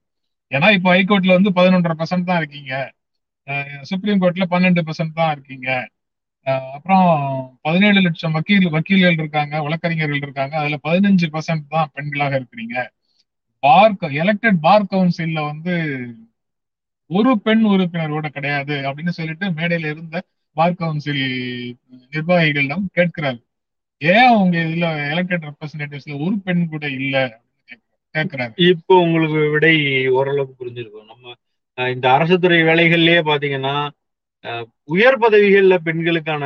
ஏன்னா 0.52 0.68
இப்ப 0.76 0.88
ஹைகோர்ட்ல 0.94 1.36
வந்து 1.38 1.50
பதினொன்றரை 1.58 1.96
பர்சன்ட் 2.00 2.28
தான் 2.30 2.40
இருக்கீங்க. 2.42 2.74
சுப்ரீம் 3.90 4.20
கோர்ட்ல 4.22 4.44
பன்னெண்டு 4.54 4.82
பர்சன்ட் 4.88 5.18
தான் 5.20 5.32
இருக்கீங்க. 5.34 5.68
அப்புறம் 6.46 7.06
பதினேழு 7.62 8.00
லட்சம் 8.00 8.32
வக்கீல் 8.32 8.66
வக்கீல்கள் 8.68 9.18
இருக்காங்க 9.22 9.62
வழக்கறிஞர்கள் 9.62 10.22
இருக்காங்க. 10.24 10.54
அதுல 10.58 10.78
பதினஞ்சு 10.88 11.26
பர்சன்ட் 11.34 11.64
தான் 11.68 11.90
பெண்களாக 11.94 12.38
இருக்கிறீங்க. 12.40 12.76
பார் 13.62 13.94
எலெக்டட் 14.22 14.58
பார் 14.60 14.90
கவுன்சில்ல 14.90 15.40
வந்து 15.50 15.74
ஒரு 17.10 17.32
பெண் 17.38 17.64
உறுப்பினர் 17.64 18.16
கூட 18.16 18.28
கிடையாது 18.28 18.74
அப்படின்னு 18.88 19.12
சொல்லிட்டு 19.18 19.46
மேடையில 19.50 19.90
இருந்த 19.94 20.22
பார் 20.56 20.74
கவுன்சில் 20.74 21.24
நிர்வாகிகளிடம் 22.12 22.84
கேட்கிறாரு. 22.98 23.40
ஏன் 23.98 24.34
உங்க 24.40 24.56
இதுல 24.58 24.86
எலெக்டட் 25.14 25.46
ரெப்ரஸன்டேட்டிவ்ஸ்ல 25.48 26.14
ஒரு 26.26 26.36
பெண் 26.44 26.68
கூட 26.68 26.84
இல்ல 26.88 27.16
அப்படின்னு 27.66 27.82
கேட்கிறாரு. 28.14 28.52
இப்போ 28.70 28.94
உங்களுக்கு 29.00 29.50
விடை 29.50 29.74
ஓரளவுக்கு 30.08 30.54
புரிஞ்சிருக்கும். 30.60 31.10
நம்ம 31.12 31.34
இந்த 31.94 32.06
அரசு 32.12 32.40
துறை 32.40 32.62
வேலைகள்லயே 32.62 33.20
பாத்தீங்கன்னா 33.30 33.74
உயர் 34.84 35.18
பதவிகள்ல 35.18 35.74
பெண்களுக்கான 35.86 36.44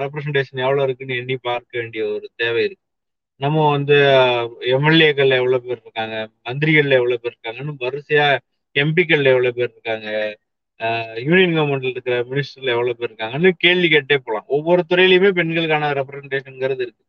ரெப்ரசன்டேஷன் 0.00 0.62
எவ்வளவு 0.64 0.82
இருக்குன்னு 0.82 1.16
எண்ணி 1.16 1.36
பார்க்க 1.48 1.80
வேண்டிய 1.80 2.02
ஒரு 2.14 2.26
தேவை 2.36 2.62
இருக்கு. 2.64 2.84
நம்ம 3.40 3.70
வந்து 3.70 3.96
எம்எல்ஏக்கள் 4.76 5.32
எவ்வளவு 5.40 5.64
பேர் 5.66 5.82
இருக்காங்க 5.84 6.16
மந்திரிகள்ல 6.48 6.98
எவ்வளவு 7.00 7.20
பேர் 7.22 7.34
இருக்காங்கன்னு 7.34 7.74
வரிசையா 7.84 8.26
எம்பிக்கள்ல 8.76 9.32
எவ்வளவு 9.34 9.56
பேர் 9.58 9.72
இருக்காங்க 9.74 10.08
யூனியன் 11.26 11.54
கவர்மெண்ட்ல 11.56 11.92
இருக்கிற 11.94 12.16
மினிஸ்டர்ல 12.30 12.74
எவ்வளவு 12.76 12.96
பேர் 12.96 13.10
இருக்காங்கன்னு 13.10 13.50
கேள்வி 13.64 13.88
கேட்டே 13.94 14.16
போலாம். 14.24 14.44
ஒவ்வொரு 14.56 14.82
துறையிலுமே 14.90 15.30
பெண்களுக்கான 15.38 15.92
ரெப்ரசன்டேஷன்ங்கிறது 16.00 16.82
இருக்கு. 16.86 17.04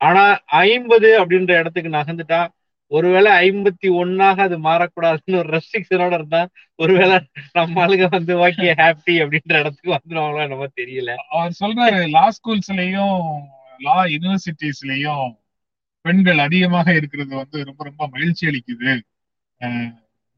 ஆனா 0.00 0.22
ஐம்பது 0.66 1.08
அப்படின்ற 1.24 1.52
இடத்துக்கு 1.60 1.90
நகர்ந்துட்டா 1.98 2.40
ஒருவேளை 2.92 3.30
ஐம்பத்தி 3.48 3.88
ஒன்னாக 4.00 4.36
அது 4.46 4.56
மாறக்கூடாதுன்னு 4.58 5.40
ஒரு 5.42 5.50
ரெஸ்ட்ரிக்ஷனோட 5.56 6.12
இருந்தா 6.12 6.42
ஒருவேளை 6.76 7.16
நம்ம 7.52 7.86
ஆளுங்க 7.86 8.06
வந்து 8.10 8.34
ஓகே 8.46 8.68
ஹாப்பி 8.82 9.14
அப்படின்ற 9.22 9.54
இடத்துக்கு 9.62 9.94
வந்துருவாங்களோ 9.96 10.44
என்னமோ 10.46 10.68
தெரியல. 10.80 11.14
அவர் 11.28 11.58
சொல்றாரு 11.60 12.00
லா 12.08 12.26
ஸ்கூல்ஸ்லயும் 12.36 13.18
லா 13.78 13.98
யூனிவர்சிட்டிஸ்லயும் 14.14 15.26
பெண்கள் 16.04 16.38
அதிகமாக 16.38 16.88
இருக்கிறது 16.94 17.32
வந்து 17.36 17.64
ரொம்ப 17.64 17.84
ரொம்ப 17.84 18.08
மகிழ்ச்சி 18.12 18.44
அளிக்குது. 18.46 18.94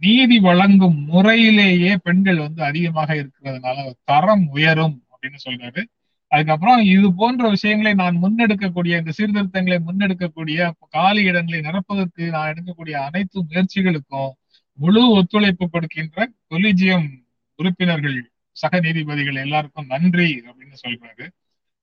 நீதி 0.03 0.37
வழங்கும் 0.39 0.99
முறையிலேயே 1.05 1.93
பெண்கள் 2.07 2.39
வந்து 2.39 2.63
அதிகமாக 2.63 3.11
இருக்கிறதுனால 3.15 3.79
தரம் 4.05 4.47
உயரும் 4.51 4.97
அப்படின்னு 5.13 5.41
சொல்றாரு. 5.45 5.83
அதுக்கப்புறம் 6.29 6.81
இது 6.85 7.09
போன்ற 7.15 7.49
விஷயங்களை 7.49 7.93
நான் 7.95 8.23
முன்னெடுக்கக்கூடிய 8.23 8.95
இந்த 8.99 9.13
சீர்திருத்தங்களை 9.19 9.79
முன்னெடுக்கக்கூடிய 9.89 10.71
காலி 10.91 11.23
இடங்களை 11.23 11.61
நிரப்பதற்கு 11.61 12.31
நான் 12.31 12.53
எடுக்கக்கூடிய 12.53 12.95
அனைத்து 13.09 13.45
முயற்சிகளுக்கும் 13.51 14.33
முழு 14.79 15.03
ஒத்துழைப்பு 15.11 15.71
கொடுக்கின்ற 15.71 16.29
கொலிஜியம் 16.51 17.09
உறுப்பினர்கள் 17.57 18.19
சக 18.53 18.81
நீதிபதிகள் 18.81 19.35
எல்லாருக்கும் 19.35 19.87
நன்றி 19.87 20.43
அப்படின்னு 20.47 20.77
சொல்றாரு. 20.87 21.27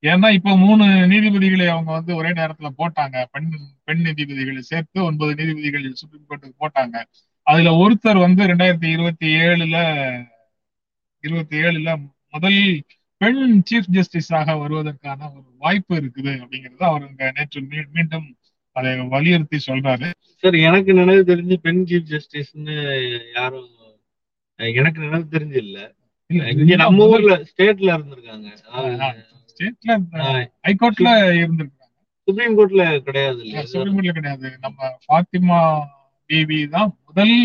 ஏன்னா 0.02 0.30
இப்ப 0.34 0.58
மூணு 0.58 0.86
நீதிபதிகளை 0.86 1.68
அவங்க 1.68 1.92
வந்து 1.92 2.16
ஒரே 2.16 2.30
நேரத்துல 2.30 2.70
போட்டாங்க. 2.78 3.26
பெண் 3.32 3.50
பெண் 3.84 4.02
நீதிபதிகளை 4.06 4.60
சேர்த்து 4.60 5.04
ஒன்பது 5.04 5.36
நீதிபதிகள் 5.36 5.86
சுப்ரீம் 5.94 6.28
கோர்ட்டுக்கு 6.30 6.62
போட்டாங்க. 6.64 6.98
அதுல 7.44 7.72
ஒருத்தர் 7.84 8.20
வந்து 8.20 8.44
ரெண்டாயிரத்தி 8.48 8.90
இருபத்தி 8.92 9.28
ஏழுல 9.36 9.78
இருபத்தி 11.22 11.58
ஏழுல 11.58 11.90
முதல் 12.30 12.62
பெண் 13.22 13.41
சீஃப் 13.70 13.89
ஜஸ்டிஸாக 13.91 14.55
வருவதற்கான 14.60 15.20
ஒரு 15.34 15.50
வாய்ப்பு 15.58 15.93
இருக்குது 15.96 16.32
அப்படிங்கறது 16.41 16.84
அவர் 16.88 17.10
இங்க 17.10 17.32
நேற்று 17.36 17.62
மீண்டும் 17.96 18.27
அதை 18.75 18.91
வலியுறுத்தி 19.13 19.58
சொல்றாரு. 19.67 20.08
சார் 20.41 20.55
எனக்கு 20.67 20.91
நினைவு 20.93 21.24
தெரிஞ்சு 21.24 21.55
பெண் 21.65 21.84
சீஃப் 21.89 22.10
ஜஸ்டிஸ்னு 22.12 22.75
யாரும் 23.36 23.70
எனக்கு 24.60 25.00
நினைவு 25.00 25.25
தெரிஞ்சு 25.32 25.58
இல்ல. 25.58 25.77
இல்ல, 26.29 26.43
இங்க 26.53 26.75
நம்ம 26.75 27.08
ஊர்ல 27.08 27.34
ஸ்டேட்ல 27.51 27.89
இருந்திருக்காங்க. 27.96 28.50
ஸ்டேட்ல 29.51 29.91
ஹைகோர்ட்ல 30.67 31.10
இருந்திருக்காங்க. 31.41 31.79
சுப்ரீம் 32.27 32.58
கோர்ட்ல 32.58 32.84
கிடையாது 33.08 33.39
இல்லையா 33.43 33.63
சுப்ரீம் 33.65 33.96
கோர்ட்ல 33.98 34.13
கிடையாது. 34.20 34.50
நம்ம 34.60 34.79
ஃபாத்திமா 35.05 35.60
பிவி 36.29 36.60
தான் 36.75 36.91
முதல் 37.08 37.36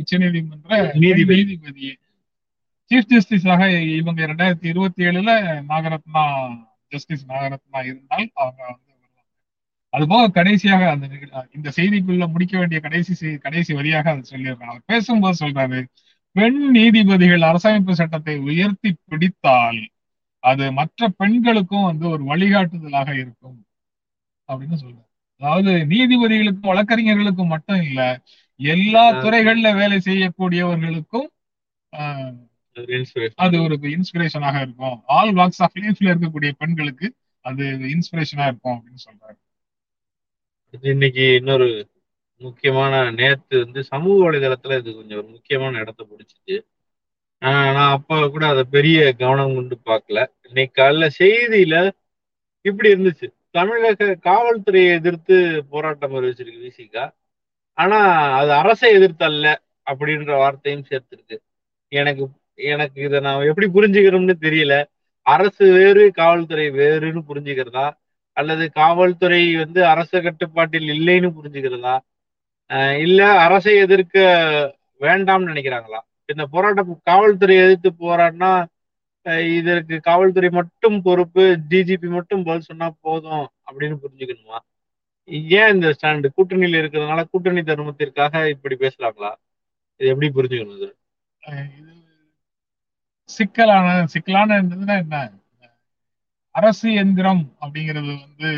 உச்சநீதிமன்ற 0.00 0.70
நீதிபதி. 1.02 1.42
நீதிபதி. 1.42 1.88
சீஃப் 2.94 3.12
ஜஸ்டிஸாக 3.12 3.62
இவங்க 3.94 4.26
ரெண்டாயிரத்தி 4.26 4.66
இருபத்தி 4.66 5.04
ஏழுல 5.04 5.30
நாகரத்னா 5.68 6.22
ஜஸ்டிஸ் 6.88 7.26
நாகரத்னா 7.26 7.84
இருந்தால் 7.84 8.30
அவங்க 8.34 8.60
வந்து 8.66 8.90
வருவாங்க. 8.92 9.22
அதுபோக 9.92 10.30
கடைசியாக 10.30 10.90
அந்த 10.90 11.06
இந்த 11.52 11.72
செய்திக்குள்ள 11.76 12.30
முடிக்க 12.30 12.58
வேண்டிய 12.58 12.80
கடைசி 12.80 13.14
கடைசி 13.38 13.74
வரியாக 13.74 14.08
அதை 14.08 14.22
சொல்லிடுறேன் 14.30 14.64
அவர் 14.64 14.82
பேசும்போது 14.86 15.46
சொல்றாரு 15.46 15.80
பெண் 16.36 16.70
நீதிபதிகள் 16.70 17.40
அரசமைப்பு 17.40 17.90
சட்டத்தை 17.92 18.38
உயர்த்தி 18.40 18.96
பிடித்தால் 19.04 19.80
அது 20.42 20.72
மற்ற 20.72 21.08
பெண்களுக்கும் 21.16 21.82
வந்து 21.82 22.08
ஒரு 22.08 22.24
வழிகாட்டுதலாக 22.24 23.10
இருக்கும். 23.14 23.58
அப்படின்னு 24.48 24.78
சொல்றாரு. 24.80 25.08
அதாவது 25.40 25.70
நீதிபதிகளுக்கும் 25.86 26.70
வழக்கறிஞர்களுக்கும் 26.70 27.46
மட்டும் 27.46 27.82
இல்ல 27.82 28.00
எல்லா 28.60 29.10
துறைகள்ல 29.22 29.76
வேலை 29.76 30.00
செய்யக்கூடியவர்களுக்கும் 30.00 31.28
ஆஹ். 31.92 32.34
அது 33.34 33.62
ஒரு 33.62 33.78
இன்ஸ்பிரேஷனாக 33.82 34.60
இருக்கும். 34.60 35.02
ஆல் 35.06 35.32
வாக்ஸ் 35.32 35.58
ஆஃப் 35.58 35.76
லைஃப்ல 35.76 36.14
இருக்கக்கூடிய 36.14 36.52
பெண்களுக்கு 36.58 37.14
அது 37.40 37.64
இன்ஸ்பிரேஷனா 37.64 38.46
இருக்கும் 38.46 38.82
அப்படின்னு 38.82 39.02
சொல்றாரு. 39.08 39.38
இன்னைக்கு 40.80 41.34
இன்னொரு 41.34 41.88
முக்கியமான 42.36 43.10
நேத்து 43.10 43.58
வந்து 43.58 43.84
சமூக 43.84 44.30
வலைதளத்துல 44.30 44.78
இது 44.78 44.94
கொஞ்சம் 44.94 45.18
ஒரு 45.18 45.26
முக்கியமான 45.26 45.78
இடத்த 45.78 46.06
பிடிச்சிச்சு. 46.10 46.56
நான் 47.38 47.92
அப்ப 47.92 48.28
கூட 48.28 48.46
அதை 48.46 48.64
பெரிய 48.64 49.12
கவனம் 49.12 49.54
கொண்டு 49.54 49.78
பார்க்கல. 49.84 50.26
இன்னைக்கு 50.46 50.82
காலைல 50.82 51.10
செய்தியில 51.18 51.90
இப்படி 52.60 52.88
இருந்துச்சு. 52.94 53.28
தமிழக 53.50 54.18
காவல்துறையை 54.22 54.92
எதிர்த்து 54.92 55.64
போராட்டம் 55.70 56.14
அறிவிச்சிருக்கு 56.14 56.70
விசிகா. 56.70 57.14
ஆனா 57.72 57.98
அது 58.38 58.52
அரசை 58.52 58.96
எதிர்த்தல்ல 58.96 59.54
அப்படின்ற 59.90 60.36
வார்த்தையும் 60.36 60.84
சேர்த்திருக்கு. 60.90 61.36
எனக்கு 61.88 62.30
எனக்கு 62.58 63.02
இதை 63.02 63.20
நான் 63.20 63.46
எப்படி 63.46 63.66
புரிஞ்சுக்கிறோம்னு 63.68 64.34
தெரியல. 64.40 64.74
அரசு 65.26 65.72
வேறு 65.72 66.12
காவல்துறை 66.12 66.70
வேறுன்னு 66.70 67.20
புரிஞ்சுக்கிறதா? 67.28 67.86
அல்லது 68.36 68.70
காவல்துறை 68.72 69.56
வந்து 69.56 69.86
அரச 69.86 70.20
கட்டுப்பாட்டில் 70.20 70.88
இல்லைன்னு 70.94 71.28
புரிஞ்சுக்கிறதா? 71.38 71.94
அஹ் 72.70 72.96
இல்ல 72.98 73.20
அரசை 73.38 73.76
எதிர்க்க 73.76 74.18
வேண்டாம்னு 75.00 75.50
நினைக்கிறாங்களா? 75.50 76.00
இந்த 76.28 76.44
போராட்டம் 76.46 77.00
காவல்துறை 77.02 77.56
எதிர்த்து 77.56 77.90
போராடினா 78.00 78.52
இதற்கு 79.56 80.00
காவல்துறை 80.00 80.48
மட்டும் 80.50 81.02
பொறுப்பு 81.02 81.42
டிஜிபி 81.70 82.08
மட்டும் 82.08 82.42
பதில் 82.42 82.60
சொன்னா 82.60 82.94
போதும் 83.00 83.44
அப்படின்னு 83.66 83.96
புரிஞ்சுக்கணுமா? 84.04 84.58
ஏன் 85.58 85.72
இந்த 85.74 85.88
ஸ்டாண்டு? 85.90 86.28
கூட்டணியில் 86.36 86.78
இருக்கிறதுனால 86.82 87.24
கூட்டணி 87.30 87.62
தர்மத்திற்காக 87.62 88.48
இப்படி 88.48 88.76
பேசுறாங்களா? 88.76 89.32
இது 90.00 90.08
எப்படி 90.08 90.28
புரிஞ்சுக்கணும் 90.30 90.76
இது 90.76 90.88
சிக்கலான 93.28 94.06
சிக்கலான 94.06 94.56
என்ன? 94.56 95.32
அரசு 96.50 96.92
எந்திரம் 96.92 97.56
அப்படிங்கிறது 97.60 98.12
வந்து 98.20 98.50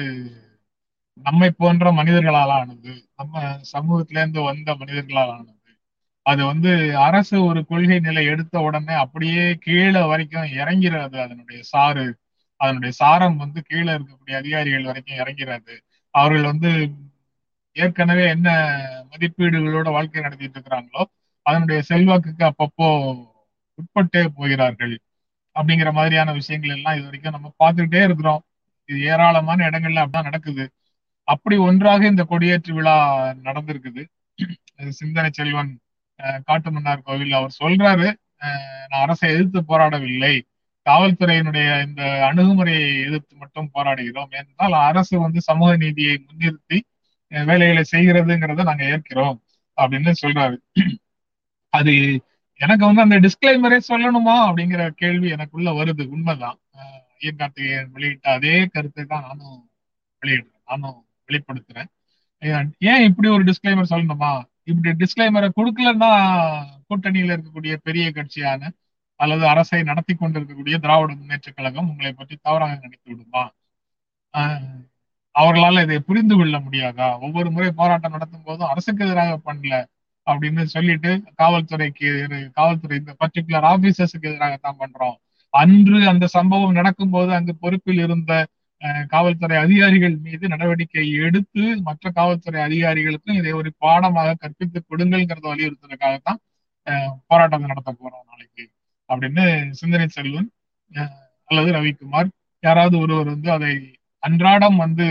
நம்மை 1.14 1.50
போன்ற 1.50 1.92
மனிதர்களால் 1.92 2.50
ஆனது 2.50 3.08
நம்ம 3.16 3.60
சமூகத்துல 3.72 4.18
இருந்து 4.18 4.42
வந்த 4.42 4.74
மனிதர்களால் 4.74 5.30
ஆனது 5.30 5.54
அது 6.22 6.44
வந்து 6.44 6.98
அரசு 6.98 7.44
ஒரு 7.44 7.66
கொள்கை 7.66 7.98
நிலை 8.00 8.24
எடுத்த 8.24 8.58
உடனே 8.58 8.94
அப்படியே 8.94 9.54
கீழே 9.54 10.06
வரைக்கும் 10.06 10.42
இறங்கிறது 10.42 11.16
அதனுடைய 11.20 11.62
சாறு. 11.62 12.06
அதனுடைய 12.56 12.92
சாரம் 12.94 13.36
வந்து 13.36 13.62
கீழே 13.62 13.92
இருக்கக்கூடிய 13.92 14.34
அதிகாரிகள் 14.34 14.84
வரைக்கும் 14.84 15.16
இறங்கிறது. 15.16 15.74
அவர்கள் 16.10 16.42
வந்து 16.42 16.70
ஏற்கனவே 17.76 18.28
என்ன 18.28 18.48
மதிப்பீடுகளோட 19.10 19.90
வாழ்க்கை 19.90 20.22
நடத்திட்டு 20.22 20.60
இருக்கிறாங்களோ 20.60 21.04
அதனுடைய 21.42 21.82
செல்வாக்குக்கு 21.82 22.44
அப்பப்போ 22.44 22.88
உட்பட்டே 23.78 24.22
போகிறார்கள். 24.36 24.94
அப்படிங்கிற 25.56 25.92
மாதிரியான 25.92 26.32
விஷயங்கள் 26.32 26.74
எல்லாம் 26.76 26.96
இது 26.96 27.06
வரைக்கும் 27.06 27.36
நம்ம 27.36 27.48
பார்த்துக்கிட்டே 27.60 28.02
இருக்கிறோம். 28.04 28.42
இது 28.88 28.98
ஏராளமான 29.04 29.68
இடங்கள்ல 29.70 30.02
அப்படிதான் 30.02 30.28
நடக்குது. 30.30 30.64
அப்படி 31.28 31.56
ஒன்றாக 31.62 32.06
இந்த 32.06 32.24
கொடியேற்று 32.24 32.72
விழா 32.74 32.96
நடந்திருக்குது. 33.44 34.02
சிந்தனை 34.94 35.30
செல்வன் 35.32 35.72
அஹ், 36.20 36.40
காட்டுமன்னார் 36.48 37.02
கோவில் 37.02 37.32
அவர் 37.32 37.58
சொல்றாரு. 37.60 38.08
அஹ், 38.42 38.60
நான் 38.90 39.02
அரசை 39.02 39.28
எதிர்த்து 39.30 39.60
போராடவில்லை. 39.62 40.34
காவல்துறையினுடைய 40.86 41.68
இந்த 41.86 42.02
அணுகுமுறையை 42.28 42.86
எதிர்த்து 43.02 43.34
மட்டும் 43.36 43.70
போராடுகிறோம். 43.74 44.30
என்றால் 44.32 44.76
அரசு 44.82 45.14
வந்து 45.20 45.40
சமூக 45.42 45.76
நீதியை 45.76 46.14
முன்னிறுத்தி 46.22 46.78
வேலைகளை 47.32 47.84
செய்கிறதுங்கிறத 47.92 48.64
நாங்க 48.64 48.84
ஏற்கிறோம் 48.92 49.38
அப்படின்னு 49.78 50.12
சொல்றாரு. 50.22 50.56
அது 51.72 51.92
எனக்கு 52.60 52.84
வந்து 52.86 53.02
அந்த 53.02 53.16
டிஸ்கிளைமரே 53.18 53.78
சொல்லணுமா 53.88 54.34
அப்படிங்கிற 54.46 54.82
கேள்வி 54.94 55.28
எனக்குள்ள 55.28 55.70
வருது 55.72 56.04
உண்மைதான். 56.08 56.58
அஹ், 56.76 57.00
ஐயன் 57.16 57.36
கார்த்திகேயன் 57.36 57.90
வெளியிட்ட 57.94 58.26
அதே 58.30 58.54
கருத்தை 58.66 59.04
தான் 59.04 59.24
நானும் 59.26 59.58
வெளியிடுறேன் 60.22 60.64
நானும் 60.66 60.98
வெளிப்படுத்துறேன். 61.28 61.90
ஏன் 62.86 63.04
இப்படி 63.04 63.28
ஒரு 63.28 63.44
டிஸ்கிளைமர் 63.44 63.92
சொல்லணுமா? 63.92 64.30
இப்படி 64.64 64.90
டிஸ்கிளைமரை 65.02 65.48
கொடுக்கலன்னா 65.56 66.10
கூட்டணியில 66.88 67.34
இருக்கக்கூடிய 67.34 67.74
பெரிய 67.82 68.06
கட்சியான 68.12 68.70
அல்லது 69.20 69.44
அரசை 69.48 69.82
நடத்தி 69.82 70.14
கொண்டிருக்கக்கூடிய 70.14 70.76
திராவிட 70.78 71.12
முன்னேற்ற 71.14 71.50
கழகம் 71.50 71.88
உங்களை 71.88 72.12
பற்றி 72.12 72.34
தவறாக 72.42 72.74
நினைத்து 72.76 73.08
விடுமா? 73.10 73.44
அவர்களால் 75.34 75.82
இதை 75.82 75.98
புரிந்து 76.00 76.34
கொள்ள 76.36 76.56
முடியாதா? 76.60 77.08
ஒவ்வொரு 77.20 77.48
முறை 77.50 77.70
போராட்டம் 77.72 78.12
நடத்தும் 78.12 78.44
போதும் 78.44 78.68
அரசுக்கு 78.68 79.04
எதிராக 79.06 79.38
பண்ணல 79.46 79.76
அப்படின்னு 80.26 80.62
சொல்லிட்டு 80.72 81.10
காவல்துறைக்கு 81.40 82.08
காவல்துறை 82.56 82.96
இந்த 82.98 83.12
பர்டிகுலர் 83.20 83.66
ஆபீசர்ஸுக்கு 83.70 84.28
எதிராக 84.30 84.54
தான் 84.58 84.80
பண்றோம். 84.80 85.16
அன்று 85.54 85.98
அந்த 86.10 86.26
சம்பவம் 86.34 86.76
நடக்கும்போது 86.78 87.30
அங்கு 87.34 87.54
பொறுப்பில் 87.60 88.02
இருந்த 88.04 88.32
அஹ், 88.82 89.04
காவல்துறை 89.08 89.56
அதிகாரிகள் 89.62 90.16
மீது 90.24 90.44
நடவடிக்கை 90.52 91.04
எடுத்து 91.20 91.62
மற்ற 91.86 92.10
காவல்துறை 92.12 92.60
அதிகாரிகளுக்கும் 92.64 93.38
இதை 93.38 93.52
ஒரு 93.56 93.70
பாடமாக 93.82 94.34
கற்பித்து 94.42 94.78
கொடுங்கள்ங்கிறத 94.84 95.46
வலியுறுத்துறதுக்காகத்தான் 95.50 96.40
போராட்டம் 97.28 97.64
நடத்த 97.66 97.90
போறோம் 97.94 98.26
நாளைக்கு 98.28 98.64
அப்படின்னு 99.08 99.44
சிந்தனை 99.78 100.06
செல்வன் 100.10 100.48
அல்லது 101.50 101.70
ரவிக்குமார் 101.74 102.28
யாராவது 102.62 102.96
ஒருவர் 103.02 103.32
வந்து 103.32 103.50
அதை 103.54 103.72
அன்றாடம் 104.22 104.78
வந்து 104.82 105.06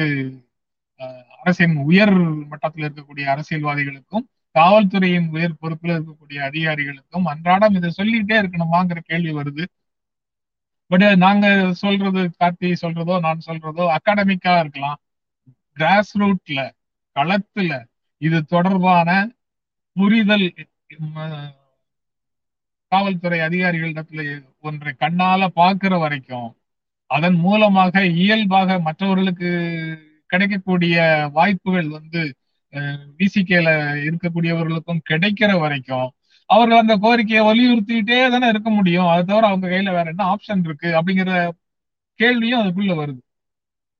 அரசின் 1.41 1.75
உயர் 1.85 2.15
மட்டத்தில் 2.45 2.85
இருக்கக்கூடிய 2.85 3.25
அரசியல்வாதிகளுக்கும் 3.33 4.25
காவல்துறையின் 4.55 5.29
உயர் 5.35 5.59
பொறுப்பில் 5.61 5.95
இருக்கக்கூடிய 5.95 6.39
அதிகாரிகளுக்கும் 6.49 7.29
அன்றாடம் 7.31 7.75
இதை 7.79 7.89
சொல்லிட்டே 7.97 8.35
இருக்கணுமாங்கிற 8.41 8.99
கேள்வி 9.09 9.33
வருது. 9.39 9.63
பட் 10.91 11.05
நாங்க 11.23 11.45
சொல்றது 11.73 12.21
கார்த்தி 12.39 12.69
சொல்றதோ 12.83 13.15
நான் 13.19 13.45
சொல்றதோ 13.47 13.85
அகாடமிக்கா 13.97 14.53
இருக்கலாம். 14.59 14.99
கிராஸ் 15.77 16.13
ரூட்ல 16.21 16.59
களத்துல 17.15 17.71
இது 18.21 18.37
தொடர்பான 18.53 19.09
புரிதல் 19.95 20.47
காவல்துறை 22.91 23.39
அதிகாரிகளிடத்துல 23.47 24.21
ஒன்றை 24.61 24.91
கண்ணால 24.99 25.47
பாக்குற 25.55 25.93
வரைக்கும் 25.99 26.49
அதன் 27.11 27.37
மூலமாக 27.45 28.03
இயல்பாக 28.23 28.77
மற்றவர்களுக்கு 28.79 29.49
கிடைக்கக்கூடிய 30.29 30.95
வாய்ப்புகள் 31.33 31.89
வந்து 31.97 32.21
விசிகேல 33.19 33.69
இருக்கக்கூடியவர்களுக்கும் 34.07 35.05
கிடைக்கிற 35.09 35.51
வரைக்கும் 35.63 36.07
அவர்கள் 36.49 36.81
அந்த 36.83 36.95
கோரிக்கையை 37.03 37.43
வலியுறுத்திட்டே 37.47 38.17
தானே 38.33 38.47
இருக்க 38.53 38.69
முடியும். 38.69 39.09
அதை 39.11 39.21
தவிர 39.29 39.47
அவங்க 39.51 39.65
கையில 39.73 39.91
வேற 39.97 40.05
என்ன 40.13 40.23
ஆப்ஷன் 40.33 40.63
இருக்கு 40.67 40.89
அப்படிங்கிற 40.99 41.31
கேள்வியும் 42.19 42.61
அதுக்குள்ள 42.61 42.93
வருது. 43.01 43.21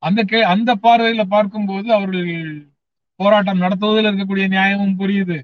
அந்த 0.03 0.21
கே 0.31 0.39
அந்த 0.53 0.71
பார்வையில 0.85 1.23
பார்க்கும்போது 1.35 1.87
அவர்கள் 1.97 2.31
போராட்டம் 3.19 3.63
நடத்துவதில் 3.63 4.09
இருக்கக்கூடிய 4.09 4.45
நியாயமும் 4.55 4.97
புரியுது. 5.01 5.37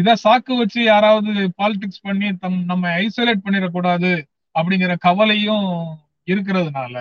இத 0.00 0.14
சாக்கு 0.24 0.52
வச்சு 0.60 0.80
யாராவது 0.84 1.32
பாலிடிக்ஸ் 1.60 2.04
பண்ணி 2.06 2.28
தம் 2.44 2.58
நம்ம 2.70 2.90
ஐசோலேட் 3.04 3.44
பண்ணிடக்கூடாது 3.46 4.10
அப்படிங்கிற 4.54 4.92
கவலையும் 5.06 5.68
இருக்கிறதுனால 6.28 6.94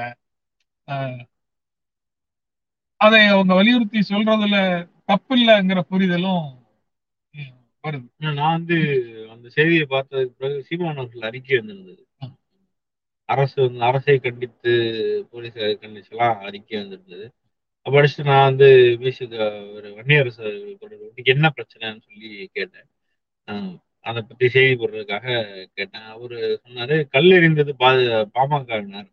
அதை 3.01 3.21
அவங்க 3.33 3.53
வலியுறுத்தி 3.59 3.99
சொல்றதுல 4.11 4.57
தப்பு 5.09 5.33
இல்லைங்கிற 5.37 5.79
புரிதலும் 5.91 6.45
வருது. 7.83 8.07
நான் 8.39 8.55
வந்து 8.57 8.77
அந்த 9.33 9.47
செய்தியை 9.49 9.85
பார்த்ததுக்கு 9.89 10.33
பிறகு 10.41 10.65
சீமான் 10.67 10.99
அவர்கள் 11.01 11.27
அறிக்கை 11.29 11.57
வந்திருந்தது. 11.59 12.01
அரசு 13.29 13.57
வந்து 13.65 13.81
அரசை 13.89 14.15
கண்டித்து 14.25 14.73
போலீஸை 15.31 15.69
கண்டிச்சு 15.83 16.13
எல்லாம் 16.15 16.37
அறிக்கை 16.47 16.75
வந்திருந்தது. 16.81 17.25
படிச்சுட்டு 17.85 18.29
நான் 18.29 18.47
வந்து 18.49 18.67
மியூசிக் 19.01 19.35
ஒரு 19.75 19.89
வன்னியரசு 19.97 20.45
இன்னைக்கு 21.09 21.33
என்ன 21.35 21.51
பிரச்சனைன்னு 21.57 22.05
சொல்லி 22.07 22.29
கேட்டேன். 22.57 22.87
அதை 24.07 24.21
பத்தி 24.21 24.47
செய்தி 24.55 24.73
போடுறதுக்காக 24.75 25.27
கேட்டேன். 25.77 26.07
அவரு 26.15 26.39
சொன்னாரு 26.65 26.97
கல் 27.15 27.35
எறிந்தது 27.37 27.73
பா 27.83 27.89
பாமகவினர். 28.37 29.09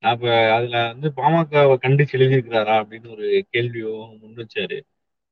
அப்ப 0.00 0.52
அதுல 0.54 0.86
வந்து 0.86 1.12
பாமகவை 1.16 1.76
கண்டிச்சு 1.82 2.14
எழுதியிருக்கிறாரா 2.16 2.82
அப்படின்னு 2.82 3.10
ஒரு 3.10 3.46
கேள்வியும் 3.50 4.18
முன் 4.20 4.34
வச்சாரு. 4.36 4.80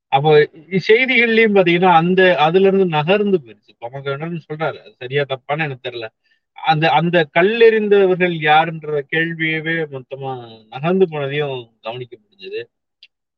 அப்போ 0.07 0.39
இ- 0.39 0.79
செய்திகள்லயும் 0.87 1.55
பாத்தீங்கன்னா 1.55 1.93
அந்த 1.93 2.37
அதுல 2.37 2.67
இருந்து 2.67 2.85
நகர்ந்து 2.85 3.39
போயிருச்சு. 3.45 3.81
பாமகவினர்னு 3.81 4.39
சொல்றாரு. 4.49 4.77
அது 4.79 4.95
சரியா 4.97 5.25
தப்பான்னு 5.29 5.63
எனக்கு 5.63 5.89
தெரியல. 5.89 6.07
அந்த 6.51 6.89
அந்த 6.89 7.29
கல்லெறிந்தவர்கள் 7.39 8.33
யாருன்ற 8.39 9.01
கேள்வியவே 9.11 9.85
மொத்தமா 9.91 10.65
நகர்ந்து 10.67 11.05
போனதையும் 11.05 11.69
கவனிக்க 11.81 12.17
முடிஞ்சது. 12.17 12.63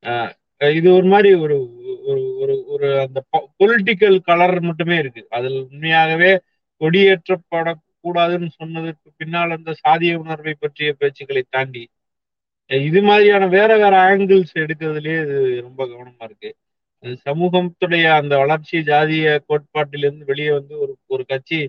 ஆஹ் 0.06 0.74
இது 0.76 0.94
ஒரு 0.94 1.04
மாதிரி 1.04 1.34
ஒரு 1.34 1.76
ஒரு 2.06 2.38
ஒரு 2.40 2.66
ஒரு 2.68 3.00
அந்த 3.00 3.24
பொலிட்டிக்கல் 3.60 4.20
கலர் 4.20 4.62
மட்டுமே 4.62 4.98
இருக்கு. 4.98 5.28
அதில் 5.30 5.68
உண்மையாகவே 5.72 6.40
கொடியேற்றப்பட 6.80 7.74
கூடாதுன்னு 8.04 8.50
சொன்னதற்கு 8.60 9.08
பின்னால் 9.20 9.56
அந்த 9.58 9.72
சாதிய 9.84 10.14
உணர்வை 10.24 10.54
பற்றிய 10.56 10.92
பேச்சுக்களை 11.02 11.44
தாண்டி 11.50 11.84
இது 12.70 13.00
மாதிரியான 13.02 13.48
வேற 13.56 13.72
வேற 13.78 13.94
ஆங்கிள்ஸ் 14.10 14.54
எடுக்கிறதுலயே 14.64 15.18
இது 15.24 15.38
ரொம்ப 15.62 15.82
கவனமா 15.88 16.26
இருக்கு. 16.28 16.50
சமூகத்துடைய 17.26 18.06
அந்த 18.20 18.34
வளர்ச்சி 18.38 18.78
ஜாதிய 18.90 19.26
கோட்பாட்டிலிருந்து 19.50 20.26
வெளியே 20.32 20.52
வந்து 20.58 20.74
ஒரு 20.84 20.94
ஒரு 21.08 21.24
கட்சி 21.32 21.60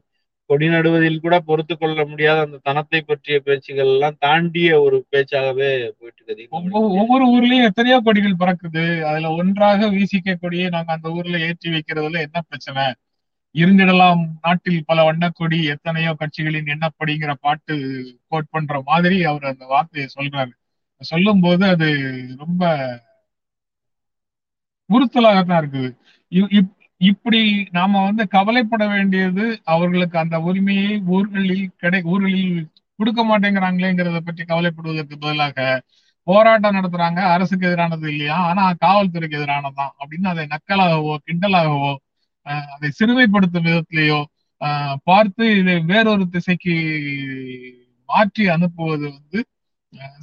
கொடி 0.51 0.67
நடுவதில் 0.69 1.23
கூட 1.25 1.35
பொறுத்து 1.49 1.75
கொள்ள 1.77 2.01
முடியாத 2.07 2.39
அந்த 2.47 2.59
தனத்தை 2.69 3.01
பற்றிய 3.03 3.37
பேச்சுகள் 3.47 3.91
எல்லாம் 3.95 4.17
தாண்டிய 4.25 4.71
ஒரு 4.87 4.97
பேச்சாகவே 5.13 5.71
போயிட்டு 5.99 6.21
இருக்குது. 6.21 6.45
ஒவ்வொரு 6.59 6.89
ஒவ்வொரு 7.01 7.25
ஊர்லயும் 7.35 7.69
எத்தனையோ 7.71 7.99
கொடிகள் 8.09 8.41
பறக்குது. 8.43 8.85
அதுல 9.11 9.31
ஒன்றாக 9.41 9.89
வீசிக்க 9.97 10.37
கொடியை 10.37 10.69
நாங்க 10.77 10.93
அந்த 10.99 11.11
ஊர்ல 11.19 11.39
ஏற்றி 11.49 11.71
வைக்கிறதுல 11.77 12.23
என்ன 12.27 12.39
பிரச்சனை? 12.49 12.85
இருந்திடலாம். 13.55 14.31
நாட்டில் 14.43 14.85
பல 14.87 15.13
வண்ணக்கொடி 15.13 15.65
எத்தனையோ 15.65 16.15
கட்சிகளின் 16.15 16.75
எண்ணப்படிங்கிற 16.75 17.33
பாட்டு 17.33 18.19
கோட் 18.29 18.49
பண்ற 18.49 18.83
மாதிரி 18.85 19.25
அவர் 19.25 19.43
அந்த 19.43 19.67
வார்த்தையை 19.67 20.11
சொல்றாரு. 20.15 20.51
சொல்லும் 20.99 21.41
போது 21.41 21.67
அது 21.67 21.99
ரொம்ப 22.39 22.77
உறுத்தலாகத்தான் 24.93 25.63
இருக்குது. 25.63 25.97
இ- 26.31 26.61
இப்- 26.61 26.77
இப்படி 26.97 27.69
நாம 27.71 28.05
வந்து 28.05 28.29
கவலைப்பட 28.29 28.89
வேண்டியது 28.89 29.61
அவர்களுக்கு 29.65 30.19
அந்த 30.19 30.41
உரிமையை 30.41 31.03
ஊர்களில் 31.07 31.71
கிடை 31.77 32.03
ஊர்களில் 32.03 32.71
கொடுக்க 32.97 33.25
மாட்டேங்கிறாங்களேங்கிறத 33.25 34.19
பற்றி 34.19 34.45
கவலைப்படுவதற்கு 34.45 35.17
பதிலாக 35.21 35.83
போராட்டம் 36.23 36.75
நடத்துறாங்க. 36.75 37.19
அரசுக்கு 37.19 37.67
எதிரானது 37.67 38.07
இல்லையா? 38.07 38.37
ஆனா 38.37 38.73
காவல்துறைக்கு 38.87 39.39
எதிரானதான் 39.39 39.91
அப்படின்னு 39.99 40.27
அதை 40.27 40.47
நக்கலாகவோ 40.47 41.17
கிண்டலாகவோ 41.27 41.95
அதை 42.73 42.89
சிறுமைப்படுத்தும் 42.99 43.67
விதத்திலேயோ 43.69 44.21
பார்த்து 45.07 45.45
இதை 45.61 45.75
வேறொரு 45.87 46.25
திசைக்கு 46.35 46.75
மாற்றி 48.09 48.45
அனுப்புவது 48.55 49.07
வந்து 49.11 49.39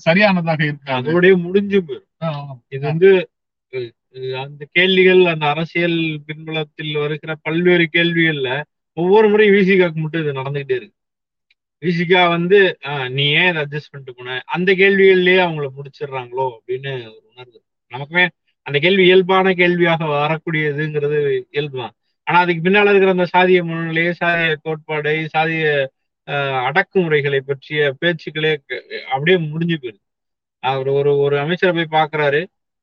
சரியானதாக 0.06 0.62
இருக்காது. 0.64 0.98
அதோடய 1.02 1.34
முடிஞ்சு 1.42 1.80
போயிடும் 1.82 2.06
இது 2.72 2.84
வந்து 2.86 3.10
அந்த 4.42 4.64
கேள்விகள் 4.76 5.22
அந்த 5.32 5.46
அரசியல் 5.48 5.98
பின்புலத்தில் 6.28 6.94
வருகிற 6.98 7.32
பல்வேறு 7.46 7.86
கேள்விகள்ல 7.96 8.50
ஒவ்வொரு 8.98 9.28
முறையும் 9.32 9.58
விசிகாக்கு 9.58 10.00
மட்டும் 10.00 10.24
இது 10.24 10.40
நடந்துகிட்டே 10.40 10.78
இருக்கு. 10.80 10.96
விசிகா 11.84 12.22
வந்து 12.30 12.58
ஆஹ், 12.90 13.08
நீ 13.10 13.26
ஏன் 13.36 13.50
இதை 13.52 13.62
அட்ஜஸ்ட் 13.64 13.92
பண்ணிட்டு 13.92 14.16
போன? 14.16 14.38
அந்த 14.56 14.70
கேள்விகள்லயே 14.82 15.40
அவங்கள 15.46 15.68
முடிச்சிடுறாங்களோ 15.76 16.48
அப்படின்னு 16.56 16.92
ஒரு 17.10 17.28
உணர்வு. 17.32 17.60
நமக்குமே 17.92 18.26
அந்த 18.68 18.78
கேள்வி 18.80 19.04
இயல்பான 19.06 19.54
கேள்வியாக 19.62 20.02
வரக்கூடியதுங்கிறது 20.16 21.20
இயல்புதான். 21.54 21.96
ஆனா 22.30 22.40
அதுக்கு 22.40 22.62
பின்னால 22.66 22.92
இருக்கிற 22.92 23.12
அந்த 23.12 23.28
சாதிய 23.36 23.60
மனநிலையை 23.64 24.12
சாதிய 24.22 24.50
கோட்பாடை 24.66 25.16
சாதிய 25.36 25.66
அடக்குமுறைகளை 26.68 27.40
பற்றிய 27.42 27.80
பேச்சுக்களே 28.02 28.52
அப்படியே 29.14 29.38
முடிஞ்சு 29.52 29.78
போயிருது 29.78 30.04
அவர் 30.64 30.90
ஒரு 30.90 31.12
ஒரு 31.18 31.36
அமைச்சரை 31.40 31.72
போய் 31.78 31.96
பாக்குறாரு 32.00 32.42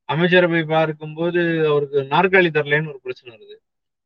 அமைச்சரை 0.09 0.47
போய் 0.51 0.65
பார்க்கும்போது 0.67 1.41
அவருக்கு 1.71 1.99
நாற்காலி 2.15 2.51
தரலைன்னு 2.57 2.93
ஒரு 2.93 3.01
பிரச்சனை 3.05 3.31
வருது. 3.37 3.57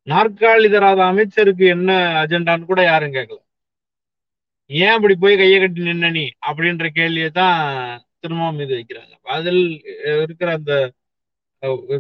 நாற்காலி 0.07 0.68
தராத 0.70 1.00
அமைச்சருக்கு 1.05 1.64
என்ன 1.66 1.90
அஜெண்டான்னு 2.22 2.70
கூட 2.70 2.83
யாரும் 2.85 3.14
கேட்கல. 3.14 3.40
ஏன் 4.70 4.94
அப்படி 4.96 5.14
போய் 5.14 5.37
கையை 5.37 5.59
கட்டி 5.61 5.81
நின்ன 5.88 6.11
நீ? 6.11 6.24
அப்படின்ற 6.48 6.87
கேள்வியை 6.98 7.31
தான் 7.31 7.59
திரும்பவும் 8.20 8.59
மீது 8.61 8.72
வைக்கிறாங்க. 8.79 9.12
அதில் 9.37 9.62
இருக்கிற 10.22 10.48
அந்த 10.53 10.72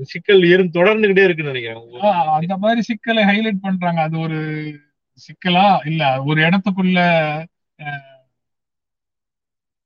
சிக்கல் 0.02 0.42
இருந்து 0.52 0.76
தொடர்ந்துகிட்டே 0.78 1.24
இருக்குன்னு 1.24 1.52
நினைக்கிறேன். 1.52 2.12
அந்த 2.36 2.56
மாதிரி 2.56 2.80
சிக்கலை 2.80 3.24
ஹைலைட் 3.30 3.64
பண்றாங்க. 3.66 4.00
அது 4.06 4.16
ஒரு 4.18 4.38
சிக்கலா? 5.26 5.66
இல்ல 5.86 6.02
ஒரு 6.22 6.40
இடத்துக்குள்ள 6.48 6.98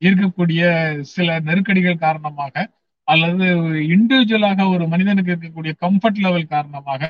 இருக்கக்கூடிய 0.03 0.63
சில 1.15 1.39
நெருக்கடிகள் 1.49 2.03
காரணமாக 2.07 2.55
அல்லது 3.09 3.47
இண்டிவிஜுவலாக 3.95 4.69
ஒரு 4.75 4.85
மனிதனுக்கு 4.89 5.33
இருக்கக்கூடிய 5.33 5.73
கம்ஃபர்ட் 5.85 6.23
லெவல் 6.27 6.53
காரணமாக 6.55 7.03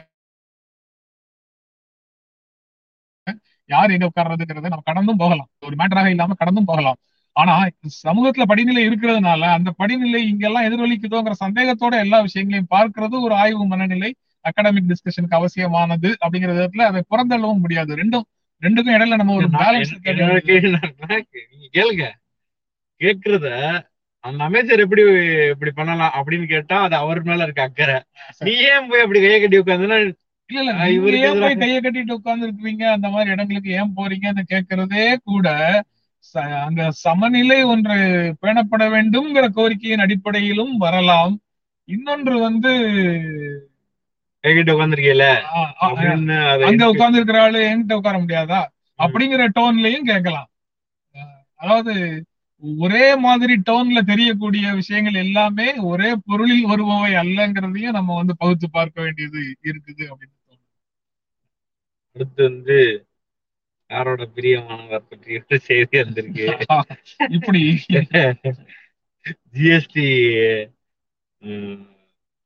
யார் 3.70 3.90
எங்க 3.90 4.06
உட்கார்றதுங்கிறத 4.10 4.68
நம்ம 4.72 4.82
கடந்தும் 4.84 5.20
போகலாம். 5.22 5.48
ஒரு 5.66 5.74
மேட்டராக 5.76 6.08
இல்லாம 6.14 6.34
கடந்தும் 6.34 6.70
போகலாம். 6.70 6.98
ஆனா 7.36 7.54
சமூகத்துல 8.02 8.44
படிநிலை 8.44 8.82
இருக்கிறதுனால 8.88 9.42
அந்த 9.56 9.70
படிநிலை 9.70 10.20
இங்கெல்லாம் 10.28 10.66
எதிரொலிக்குதோங்கிற 10.68 11.34
சந்தேகத்தோட 11.40 11.94
எல்லா 12.04 12.18
விஷயங்களையும் 12.20 12.72
பார்க்கிறது 12.74 13.16
ஒரு 13.20 13.34
ஆய்வு 13.34 13.64
மனநிலை 13.66 14.10
அகாடமிக் 14.44 14.90
டிஸ்கஷனுக்கு 14.90 15.38
அவசியமானது 15.38 16.08
அப்படிங்கிற 16.22 16.52
விதத்துல 16.52 16.86
அதை 16.88 17.00
புறந்தள்ளவும் 17.10 17.62
முடியாது. 17.62 17.92
ரெண்டும் 17.96 18.26
ரெண்டுக்கும் 18.62 18.94
இடையில 18.96 19.16
நம்ம 19.16 19.34
ஒரு 19.34 19.48
பேலன்ஸ் 19.54 19.94
கேளுங்க. 21.68 22.04
கேக்குறத 23.00 23.46
அந்த 24.24 24.40
அமைச்சர் 24.44 24.82
எப்படி 24.84 25.02
இப்படி 25.52 25.70
பண்ணலாம் 25.70 26.14
அப்படின்னு 26.18 26.46
கேட்டா 26.46 26.76
அது 26.82 26.94
அவர் 26.96 27.20
மேல 27.22 27.42
இருக்க 27.42 27.62
அக்கறை. 27.62 27.96
நீ 28.46 28.52
ஏன் 28.68 28.86
போய் 28.90 29.04
அப்படி 29.04 29.20
கையை 29.20 29.38
கட்டி 29.40 29.60
உட்காந்துன்னா 29.62 29.98
இல்ல 30.50 30.60
இல்ல 30.62 30.72
இவருக்கு 30.90 31.26
ஏன் 31.28 31.42
போய் 31.42 31.60
கையை 31.62 31.78
கட்டிட்டு 31.80 32.16
உட்கார்ந்து 32.18 32.46
இருக்கிறீங்க 32.48 32.84
அந்த 32.96 33.08
மாதிரி 33.08 33.30
இடங்களுக்கு 33.30 33.70
ஏன் 33.80 33.92
போறீங்கன்னு 33.96 34.44
கேட்கறதே 34.52 35.04
கூட 35.26 35.48
அங்க 36.66 36.82
சமநிலை 37.04 37.58
ஒன்று 37.72 37.96
பேணப்பட 38.42 38.84
வேண்டும்ங்கிற 38.94 39.46
கோரிக்கையின் 39.58 40.04
அடிப்படையிலும் 40.04 40.74
வரலாம். 40.76 41.34
இன்னொன்று 41.88 42.34
வந்து 42.38 42.72
என்கிட்ட 44.44 44.72
உட்காந்துருக்கீல 44.74 45.26
அங்க 46.66 46.88
உட்கார்ந்து 46.88 47.18
இருக்கிற 47.18 47.40
ஆளு 47.42 47.60
என்கிட்ட 47.70 47.98
உட்கார 48.00 48.16
முடியாதா? 48.18 48.60
அப்படிங்கிற 48.98 49.46
டோன்லயும் 49.58 50.08
கேட்கலாம். 50.10 50.48
அதாவது 51.62 51.94
ஒரே 52.62 53.06
மாதிரி 53.16 53.54
டோன்ல 53.68 54.00
தெரியக்கூடிய 54.02 54.66
விஷயங்கள் 54.72 55.16
எல்லாமே 55.22 55.66
ஒரே 55.90 56.10
பொருளில் 56.26 56.66
வருபவை 56.66 57.10
அல்லங்கிறதையும் 57.22 57.96
நம்ம 57.98 58.14
வந்து 58.14 58.34
பகுத்து 58.36 58.66
பார்க்க 58.70 59.02
வேண்டியது 59.02 59.40
இருக்குது 59.70 60.04
அப்படின்னு 60.10 60.36
தோணுது. 60.46 60.64
அடுத்து 62.16 62.42
வந்து 62.42 62.78
யாரோட 63.90 64.28
பிரியமானவர் 64.36 65.08
பற்றி 65.08 65.38
ஒரு 65.40 65.58
செய்தி 65.60 66.02
வந்திருக்கு. 66.02 66.44
இப்படி. 67.36 67.60
ஜிஎஸ்டி 69.54 70.06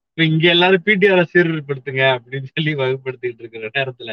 இப்ப 0.09 0.25
இங்க 0.25 0.49
எல்லாரும் 0.49 0.87
பிடிஆர் 0.87 1.31
சீர்திருத்தப்படுத்துங்க 1.33 2.03
அப்படின்னு 2.15 2.49
சொல்லி 2.53 2.75
வகுப்படுத்திட்டு 2.75 3.43
இருக்கிற 3.43 3.71
நேரத்துல 3.75 4.13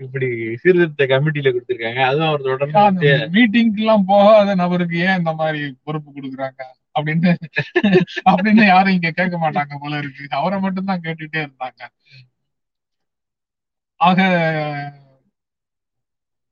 இப்படி 0.00 0.26
சீர்திருத்த 0.56 1.06
கமிட்டில 1.06 1.52
கொடுத்திருக்காங்க. 1.52 2.00
அதுவும் 2.02 2.28
அவர் 2.28 2.46
தொடர்ந்து 2.64 3.08
மீட்டிங்க்கு 3.34 3.82
எல்லாம் 3.84 4.04
போகாத 4.04 4.54
நபருக்கு 4.54 4.98
ஏன் 5.00 5.18
இந்த 5.18 5.32
மாதிரி 5.32 5.60
பொறுப்பு 5.82 6.10
கொடுக்குறாங்க? 6.12 6.60
அப்படின்னு 7.00 7.32
அப்படின்னு 8.30 8.64
யாரும் 8.66 8.96
இங்க 8.96 9.10
கேட்க 9.10 9.36
மாட்டாங்க 9.44 9.74
போல 9.80 9.98
இருக்கு. 9.98 10.26
அவரை 10.40 10.58
மட்டும் 10.60 10.90
தான் 10.90 11.04
கேட்டுட்டே 11.04 11.40
இருந்தாங்க. 11.46 11.82
ஆக 14.00 14.20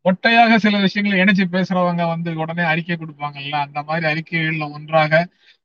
ஒட்டையாக 0.04 0.56
சில 0.56 0.76
விஷயங்களை 0.80 1.16
இணைச்சு 1.22 1.44
பேசுறவங்க 1.54 2.02
வந்து 2.12 2.30
உடனே 2.42 2.62
அறிக்கை 2.62 2.96
கொடுப்பாங்கல்ல? 2.96 3.56
அந்த 3.66 3.82
மாதிரி 3.82 4.06
அறிக்கைகள்ல 4.12 4.66
ஒன்றாக 4.72 5.12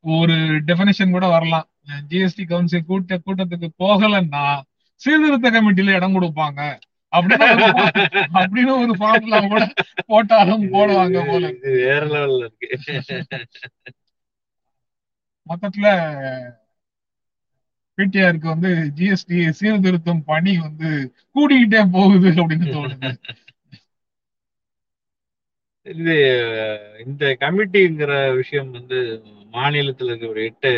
ஒரு 0.06 0.36
டெபினேஷன் 0.68 1.16
கூட 1.16 1.28
வரலாம். 1.28 1.68
ஜிஎஸ்டி 2.10 2.44
கவுன்சில் 2.48 2.88
கூட்ட 2.90 3.20
கூட்டத்துக்கு 3.26 3.70
போகலன்னா 3.84 4.44
சீர்திருத்த 5.02 5.52
கமிட்டில 5.52 5.96
இடம் 5.96 6.16
கொடுப்பாங்க. 6.16 6.62
அப்படின்னு 7.14 7.48
ஒரு 7.56 7.66
அப்படின்னு 8.40 8.72
ஒரு 8.84 8.94
ஃபார்முலா 9.00 9.40
கூட 9.48 9.64
போட்டாலும் 10.06 10.64
போடுவாங்க 10.74 11.20
போல 11.28 11.52
வேற 11.62 12.02
லெவல்ல 12.14 12.46
இருக்கு. 12.46 12.68
மொத்தத்துல 15.50 15.88
பிடிஆருக்கு 17.98 18.48
வந்து 18.48 18.70
ஜிஎஸ்டி 18.96 19.50
சீர்திருத்தம் 19.50 20.24
பணி 20.24 20.58
வந்து 20.58 20.90
கூடிக்கிட்டே 21.36 21.90
போகுது 21.92 22.30
அப்படின்னு 22.30 22.70
தோணுது. 22.76 23.10
இது 25.82 26.16
இந்த 27.06 27.38
கமிட்டிங்கிற 27.40 28.36
விஷயம் 28.36 28.72
வந்து 28.72 29.00
மாநிலத்துல 29.52 30.06
இருக்க 30.06 30.28
ஒரு 30.28 30.44
எட்டு 30.44 30.72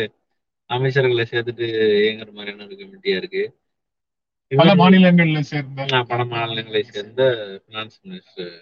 அமைச்சர்களை 0.68 1.24
சேர்த்துட்டு 1.30 1.66
இயங்குற 2.04 2.32
மாதிரியான 2.32 2.64
ஒரு 2.64 2.74
கமிட்டியா 2.74 3.16
இருக்கு. 3.16 3.42
பல 4.48 4.74
மாநிலங்கள்ல 4.74 5.40
சேர்ந்த 5.40 6.04
பல 6.08 6.24
மாநிலங்களை 6.24 6.82
சேர்ந்த 6.82 7.22
பினான்ஸ் 7.68 7.98
மினிஸ்டர் 8.04 8.54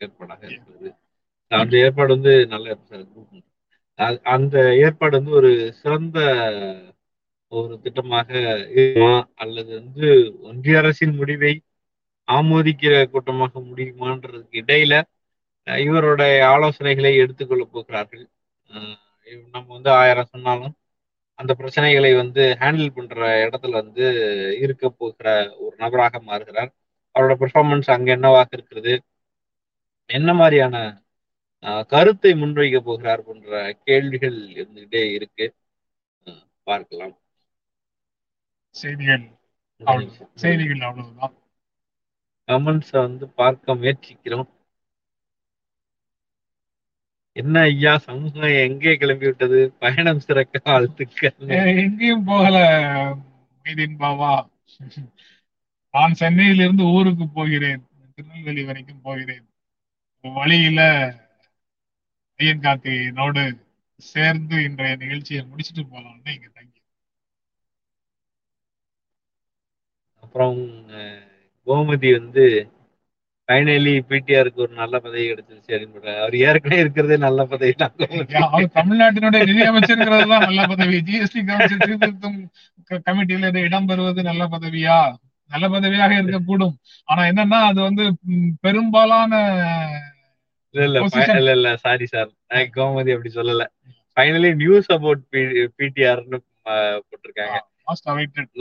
ஏற்பாடாக 0.00 0.44
இருக்கிறது 0.44 0.94
அந்த 1.50 1.76
ஏற்பாடு 1.76 2.14
வந்து 2.14 2.46
நல்ல. 2.46 2.78
அ- 2.92 3.06
அந்த 4.24 4.56
ஏற்பாடு 4.76 5.14
வந்து 5.18 5.30
ஒரு 5.30 5.50
சிறந்த 5.72 6.18
ஒரு 7.52 7.80
திட்டமாக 7.84 8.28
இருக்குமா? 8.72 9.14
அல்லது 9.34 9.70
வந்து 9.80 10.06
ஒன்றிய 10.42 10.78
அரசின் 10.78 11.14
முடிவை 11.14 11.52
ஆமோதிக்கிற 12.28 12.94
கூட்டமாக 13.10 13.60
முடியுமான்றதுக்கு 13.60 14.56
இடையில 14.62 14.94
இவருடைய 15.66 16.36
ஆலோசனைகளை 16.48 17.12
எடுத்துக்கொள்ள 17.16 17.64
போகிறார்கள். 17.64 18.24
நம்ம 19.50 19.66
வந்து 19.68 19.90
ஆயிரம் 19.90 20.30
சொன்னாலும் 20.30 20.74
அந்த 21.38 21.52
பிரச்சனைகளை 21.58 22.16
வந்து 22.16 22.42
ஹேண்டில் 22.60 22.94
பண்ற 22.94 23.20
இடத்துல 23.44 23.70
வந்து 23.82 24.04
இருக்க 24.60 24.88
போகிற 24.90 25.28
ஒரு 25.58 25.74
நபராக 25.78 26.20
மாறுகிறார். 26.20 26.70
அவரோட 27.14 27.34
பெர்ஃபார்மன்ஸ் 27.42 27.90
அங்க 27.90 28.08
என்னவாக 28.12 28.48
இருக்கிறது? 28.52 28.94
என்ன 30.10 30.30
மாதிரியான 30.34 30.76
கருத்தை 31.62 32.30
முன்வைக்க 32.32 32.78
போகிறார் 32.78 33.24
போன்ற 33.26 33.72
கேள்விகள் 33.84 34.38
இருந்துகிட்டே 34.54 35.02
இருக்கு. 35.12 35.46
பார்க்கலாம். 36.68 37.14
செய்திகள் 38.74 39.24
செய்திகள் 40.42 40.82
அவ்வளவுதான். 40.88 41.34
கமெண்ட்ஸை 42.48 42.98
வந்து 43.06 43.24
பார்க்க 43.40 43.74
முயற்சிக்கிறோம். 43.74 44.48
என்ன 47.36 47.60
ஐயா 47.60 47.92
சமூகம் 48.06 48.56
எங்கே 48.66 48.92
கிளம்பி 48.96 49.26
விட்டது 49.26 49.58
பயணம் 49.82 50.24
சிறக்க 50.26 50.60
வாழ்த்துக்கள். 50.64 51.36
எங்கேயும் 51.82 52.24
போகல 52.24 52.56
மீதின் 53.64 53.96
பாவா 53.96 54.32
நான் 55.94 56.18
சென்னையிலிருந்து 56.20 56.84
ஊருக்கு 56.96 57.26
போகிறேன். 57.28 57.82
திருநெல்வேலி 58.14 58.64
வரைக்கும் 58.64 59.02
போகிறேன். 59.02 59.46
வழியில 60.24 60.80
ஐயன் 62.42 62.64
கார்த்திகேயனோடு 62.64 63.44
சேர்ந்து 64.02 64.56
இன்றைய 64.66 64.94
நிகழ்ச்சியை 65.02 65.42
முடிச்சிட்டு 65.48 65.82
போலாம்னு 65.90 66.30
இங்க 66.36 66.48
தங்கி 66.50 66.78
அப்புறம் 70.22 70.58
கோமதி 71.66 72.10
வந்து 72.16 72.44
ஃபைனலி 73.48 73.92
பிடிஆருக்கு 74.08 74.62
ஒரு 74.64 74.72
நல்ல 74.80 74.94
பதவி 75.04 75.24
கிடைச்சிருச்சு 75.24 75.72
அப்படின்னு. 75.76 76.12
அவர் 76.20 76.34
ஏற்கனவே 76.42 76.78
இருக்கிறதே 76.82 77.16
நல்ல 77.24 77.40
பதவி 77.52 77.72
தான். 77.74 77.94
அவர் 78.46 78.68
தமிழ்நாட்டினுடைய 78.76 79.42
நிதியமைச்சருங்கிறது 79.50 80.26
தான் 80.32 80.46
நல்ல 80.46 80.62
பதவி 80.72 80.96
ஜிஎஸ்டி 81.08 81.40
சீர்திருத்தம் 81.72 82.38
கமிட்டியில 83.06 83.50
இது 83.52 83.66
இடம்பெறுவது 83.68 84.22
நல்ல 84.30 84.44
பதவியா 84.54 84.96
நல்ல 85.50 85.66
பதவியாக 85.74 86.12
இருக்கக்கூடும் 86.20 86.74
ஆனா 87.08 87.22
என்னன்னா 87.30 87.60
அது 87.70 87.80
வந்து 87.88 88.04
பெரும்பாலான 88.64 89.32
இல்ல 90.74 90.84
இல்ல 90.88 90.98
இல்ல 91.40 91.52
இல்ல 91.52 91.70
சாரி 91.76 92.06
சார் 92.06 92.30
கோமதி 92.76 93.10
அப்படி 93.14 93.30
சொல்லல. 93.34 93.64
ஃபைனலி 94.16 94.50
நியூஸ் 94.54 94.88
அபவுட் 94.96 95.22
பிடிஆர்னு 95.78 96.38
போட்டிருக்காங்க. 97.06 97.56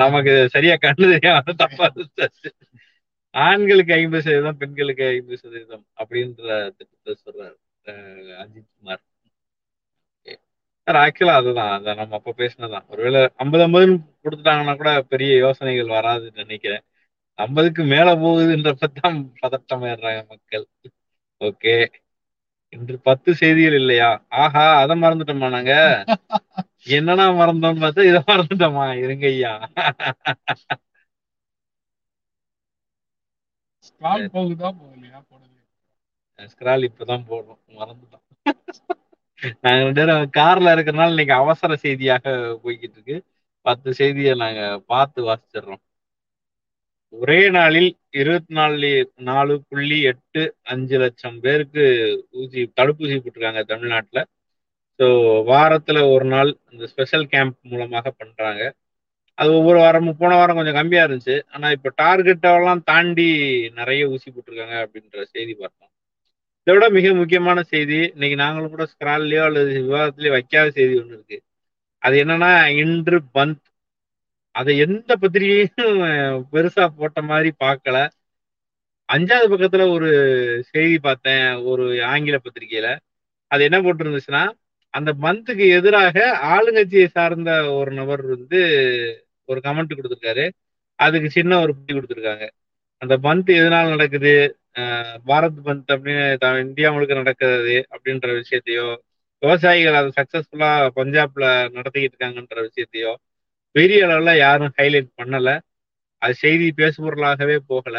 நமக்கு 0.01 0.33
சரியா 0.49 0.75
கண்ணு 0.81 1.05
தெரியாம 1.13 1.53
தப்பா. 1.61 1.87
ஆண்களுக்கு 3.33 3.93
ஐம்பது 3.93 4.23
சதவீதம் 4.23 4.57
பெண்களுக்கு 4.57 5.03
ஐம்பது 5.07 5.37
சதவீதம் 5.37 5.85
அப்படின்ற 6.01 6.47
திட்டத்தை 6.77 7.13
சொல்றாரு 7.25 7.57
அஜித் 8.41 8.69
குமார். 8.71 9.01
சார் 10.87 10.99
ஆக்சுவலா 11.03 11.35
அதுதான். 11.41 11.71
அதை 11.77 11.91
நம்ம 11.95 12.15
அப்ப 12.15 12.33
பேசினதான் 12.37 12.85
ஒருவேளை 12.87 13.21
ஐம்பது 13.35 13.63
ஐம்பதுன்னு 13.67 13.95
கொடுத்துட்டாங்கன்னா 14.23 14.75
கூட 14.75 14.91
பெரிய 15.13 15.31
யோசனைகள் 15.37 15.93
வராதுன்னு 15.97 16.41
நினைக்கிறேன். 16.43 16.83
ஐம்பதுக்கு 17.39 17.83
மேல 17.93 18.07
போகுதுன்றப்பதான் 18.23 19.17
பதட்டமாயிடுறாங்க 19.41 20.21
மக்கள். 20.33 20.65
ஓகே. 21.41 21.73
இன்று 22.73 22.95
பத்து 23.01 23.31
செய்திகள் 23.35 23.73
இல்லையா? 23.73 24.09
ஆஹா 24.41 24.65
அதை 24.81 24.95
மறந்துட்டோமா 25.01 25.49
நாங்க? 25.49 25.73
என்னன்னா 26.91 27.25
மறந்தோம்னு 27.39 27.83
பார்த்தா 27.83 28.07
இதை 28.09 28.21
மறந்துட்டோமா? 28.27 28.85
இருங்க 29.03 29.25
ஐயா. 29.27 29.53
Scroll 33.83 34.21
போகுதா 34.33 34.69
போகலையா? 34.75 35.19
போடலையா? 35.29 35.65
ஸ்கிரால் 36.49 36.87
இப்பதான் 36.87 37.27
போடுறோம். 37.27 37.61
மறந்துட்டோம். 37.75 38.25
நாங்க 39.63 39.79
ரெண்டு 39.81 40.01
பேரும் 40.01 40.33
கார்ல 40.37 40.73
இருக்கிறனால 40.75 41.13
இன்னைக்கு 41.13 41.35
அவசர 41.37 41.75
செய்தியாக 41.83 42.25
போய்கிட்டு 42.63 42.97
இருக்கு. 42.97 43.17
பத்து 43.65 43.89
செய்தியை 43.93 44.33
நாங்க 44.35 44.61
பார்த்து 44.87 45.19
வாசிச்சிடுறோம். 45.27 45.83
ஒரே 47.13 47.39
நாளில் 47.55 47.89
இருபத்தி 48.19 48.53
நாலு 48.59 48.89
நாலு 49.29 49.53
புள்ளி 49.69 49.97
எட்டு 50.11 50.41
அஞ்சு 50.73 50.97
லட்சம் 51.03 51.37
பேருக்கு 51.45 51.83
ஊசி 52.41 52.61
தடுப்பூசி 52.79 53.15
போட்டிருக்காங்க 53.17 53.61
தமிழ்நாட்டில். 53.71 54.21
ஸோ 54.99 55.05
வாரத்துல 55.51 55.99
ஒரு 56.13 56.25
நாள் 56.33 56.51
இந்த 56.71 56.85
ஸ்பெஷல் 56.93 57.25
கேம்ப் 57.33 57.57
மூலமாக 57.71 58.07
பண்றாங்க. 58.21 58.63
அது 59.37 59.49
ஒவ்வொரு 59.59 59.79
வாரமும் 59.79 60.19
போன 60.21 60.31
வாரம் 60.39 60.57
கொஞ்சம் 60.59 60.77
கம்மியாக 60.79 61.07
இருந்துச்சு. 61.07 61.37
ஆனால் 61.53 61.75
இப்போ 61.77 61.89
டார்கெட்டெல்லாம் 62.03 62.83
தாண்டி 62.91 63.27
நிறைய 63.79 64.09
ஊசி 64.13 64.27
போட்டிருக்காங்க 64.29 64.77
அப்படின்ற 64.85 65.23
செய்தி 65.35 65.53
பார்த்தோம். 65.61 65.91
இதை 66.67 66.73
விட 66.75 66.87
மிக 66.97 67.13
முக்கியமான 67.21 67.59
செய்தி 67.73 67.99
இன்னைக்கு 68.15 68.37
நாங்களும் 68.45 68.73
கூட 68.75 68.85
ஸ்கிரால்லையோ 68.93 69.43
அல்லது 69.49 69.71
விவாதத்திலயோ 69.87 70.33
வைக்காத 70.37 70.67
செய்தி 70.79 70.93
ஒன்று 71.01 71.15
இருக்கு. 71.17 71.37
அது 72.03 72.15
என்னன்னா 72.23 72.51
இன்று 72.83 73.17
பந்த் 73.37 73.65
அதை 74.55 74.77
எந்த 74.77 75.15
பத்திரிகையும் 75.15 76.01
பெருசா 76.51 76.87
போட்ட 76.97 77.21
மாதிரி 77.21 77.51
பார்க்கல 77.63 77.97
அஞ்சாவது 79.09 79.47
பக்கத்துல 79.53 79.83
ஒரு 79.91 80.09
செய்தி 80.69 80.97
பார்த்தேன் 80.99 81.53
ஒரு 81.71 81.85
ஆங்கில 82.03 82.37
பத்திரிகையில. 82.43 82.87
அது 83.51 83.61
என்ன 83.63 83.77
போட்டிருந்துச்சுன்னா 83.81 84.43
அந்த 84.93 85.11
மந்த்துக்கு 85.21 85.65
எதிராக 85.77 86.15
ஆளுங்கட்சியை 86.53 87.07
சார்ந்த 87.07 87.51
ஒரு 87.73 87.91
நபர் 87.91 88.21
வந்து 88.25 88.59
ஒரு 89.45 89.59
கமெண்ட் 89.63 89.95
கொடுத்துருக்காரு. 89.97 90.45
அதுக்கு 90.99 91.29
சின்ன 91.29 91.59
ஒரு 91.61 91.75
புத்தி 91.75 91.93
கொடுத்துருக்காங்க. 91.93 92.45
அந்த 93.01 93.13
பந்த் 93.23 93.51
எதனால 93.59 93.89
நடக்குது? 93.89 94.33
பாரத் 95.27 95.61
பந்த் 95.65 95.91
அப்படின்னு 95.93 96.59
இந்தியா 96.59 96.91
முழுக்க 96.91 97.13
நடக்கிறது 97.13 97.75
அப்படின்ற 97.95 98.27
விஷயத்தையோ 98.41 98.87
விவசாயிகள் 99.41 99.97
அதை 99.99 100.11
சக்சஸ்ஃபுல்லா 100.19 100.71
பஞ்சாப்ல 100.95 101.45
நடத்திக்கிட்டு 101.75 102.15
இருக்காங்கன்ற 102.15 102.57
விஷயத்தையோ 102.67 103.13
பெரிய 103.75 103.99
அளவுல 104.07 104.31
யாரும் 104.37 104.73
ஹைலைட் 104.77 105.09
பண்ணல. 105.19 105.49
அது 106.21 106.33
செய்தி 106.35 106.65
பேசுபொருளாகவே 106.77 107.55
போகல. 107.69 107.97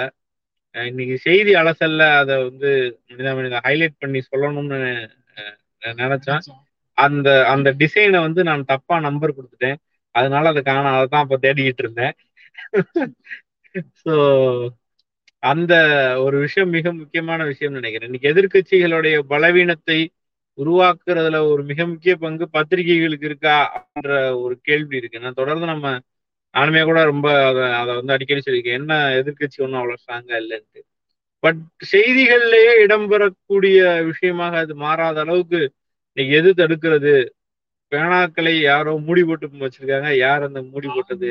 இன்னைக்கு 0.75 1.17
செய்தி 1.25 1.53
அலசல்ல 1.55 2.03
அதை 2.21 2.35
வந்து 2.45 2.69
மனிதா 3.39 3.61
ஹைலைட் 3.67 3.97
பண்ணி 3.99 4.21
சொல்லணும்னு 4.31 4.79
நினைச்சேன். 6.03 6.43
அந்த 6.99 7.29
அந்த 7.53 7.69
டிசைனை 7.81 8.19
வந்து 8.21 8.41
நான் 8.45 8.63
தப்பா 8.65 8.97
நம்பர் 9.01 9.37
கொடுத்துட்டேன். 9.37 9.79
அதனால 10.15 10.45
அதை 10.49 10.63
காண 10.63 10.85
அதை 10.97 11.07
தான் 11.07 11.25
அப்ப 11.25 11.39
தேடிக்கிட்டு 11.45 11.83
இருந்தேன். 11.85 12.15
ஸோ 14.03 14.15
அந்த 15.43 15.73
ஒரு 16.25 16.37
விஷயம் 16.39 16.71
மிக 16.71 16.87
முக்கியமான 16.93 17.41
விஷயம் 17.45 17.77
நினைக்கிறேன். 17.79 18.09
இன்னைக்கு 18.11 18.31
எதிர்கட்சிகளுடைய 18.33 19.17
பலவீனத்தை 19.33 19.99
உருவாக்குறதுல 20.59 21.38
ஒரு 21.53 21.62
மிக 21.71 21.87
முக்கிய 21.87 22.15
பங்கு 22.17 22.45
பத்திரிகைகளுக்கு 22.57 23.29
இருக்கா 23.31 23.57
அப்படின்ற 23.77 24.12
ஒரு 24.43 24.55
கேள்வி 24.62 24.97
இருக்கு. 24.97 25.23
நான் 25.25 25.41
தொடர்ந்து 25.41 25.67
நம்ம 25.67 25.87
நானுமே 26.55 26.81
கூட 26.85 27.01
ரொம்ப 27.11 27.29
அதை 27.49 27.67
அதை 27.81 27.93
வந்து 27.99 28.15
அடிக்கடி 28.15 28.41
சொல்லியிருக்கேன். 28.41 28.79
என்ன 28.81 28.95
எதிர்க்கட்சி 29.21 29.59
ஒன்றும் 29.65 29.81
அவ்வளோ 29.83 29.97
ஸ்ட்ராங்கா 30.03 30.35
இல்லைன்ட்டு. 30.43 30.81
பட் 31.43 31.61
செய்திகள்லயே 31.93 32.73
இடம்பெறக்கூடிய 32.85 33.79
விஷயமாக 34.11 34.59
அது 34.65 34.75
மாறாத 34.85 35.21
அளவுக்கு 35.25 35.61
இன்னைக்கு 36.17 36.35
எது 36.41 36.51
தடுக்கிறது? 36.61 37.15
பேனாக்களை 37.93 38.53
யாரோ 38.62 38.93
மூடி 39.07 39.23
போட்டு 39.25 39.65
வச்சிருக்காங்க. 39.65 40.11
யார் 40.25 40.47
அந்த 40.49 40.61
மூடி 40.71 40.88
போட்டது 40.95 41.29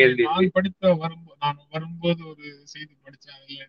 கேள்வி 0.00 0.24
நான் 0.30 0.54
படித்த 0.58 0.92
வரும்போது 1.02 1.38
நான் 1.44 1.60
வரும்போது 1.74 2.20
ஒரு 2.32 2.44
செய்தி 2.72 2.94
படிச்சேன் 3.04 3.38
அதுல 3.38 3.62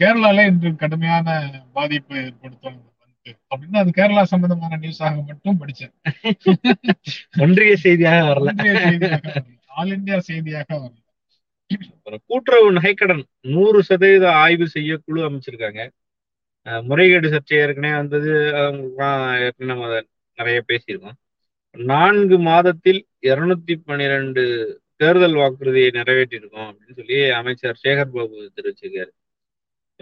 கேரளால 0.00 0.44
இன்று 0.50 0.70
கடுமையான 0.82 1.28
பாதிப்பு 1.76 2.14
ஏற்படுத்தும் 2.26 2.78
அப்படின்னு 3.52 3.80
அது 3.82 3.90
கேரளா 3.96 4.22
சம்பந்தமான 4.30 4.78
நியூஸாக 4.82 5.16
மட்டும் 5.28 5.58
படிச்சேன். 5.62 5.92
ஒன்றிய 7.44 7.74
செய்தியாக 7.84 8.20
வரல. 8.28 8.50
ஆல் 9.78 9.92
இந்தியா 9.96 10.18
செய்தியாக 10.28 10.68
வரல. 10.82 10.96
கூட்டுறவு 12.28 12.68
நகைக்கடன் 12.76 13.22
நூறு 13.54 13.80
சதவீத 13.88 14.24
ஆய்வு 14.42 14.66
செய்ய 14.76 14.96
குழு 15.04 15.20
அமைச்சிருக்காங்க 15.28 15.82
முறைகேடு 16.88 17.28
சர்ச்சை 17.34 17.58
ஏற்கனவே 17.64 17.94
வந்தது 18.00 18.32
அவங்களுக்குலாம் 18.62 19.20
ஏற்கனவே 19.44 19.70
நம்ம 19.72 20.00
நிறைய 20.38 20.58
பேசியிருக்கோம். 20.70 21.16
நான்கு 21.76 22.36
மாதத்தில் 22.48 23.00
இருநூத்தி 23.30 23.74
பன்னிரெண்டு 23.86 24.42
தேர்தல் 25.00 25.40
வாக்குறுதியை 25.40 25.90
நிறைவேற்றியிருக்கோம் 25.98 26.68
அப்படின்னு 26.68 26.98
சொல்லி 27.00 27.18
அமைச்சர் 27.40 27.82
சேகர் 27.84 28.14
பாபு 28.16 28.36
தெரிவிச்சிருக்காரு. 28.56 29.12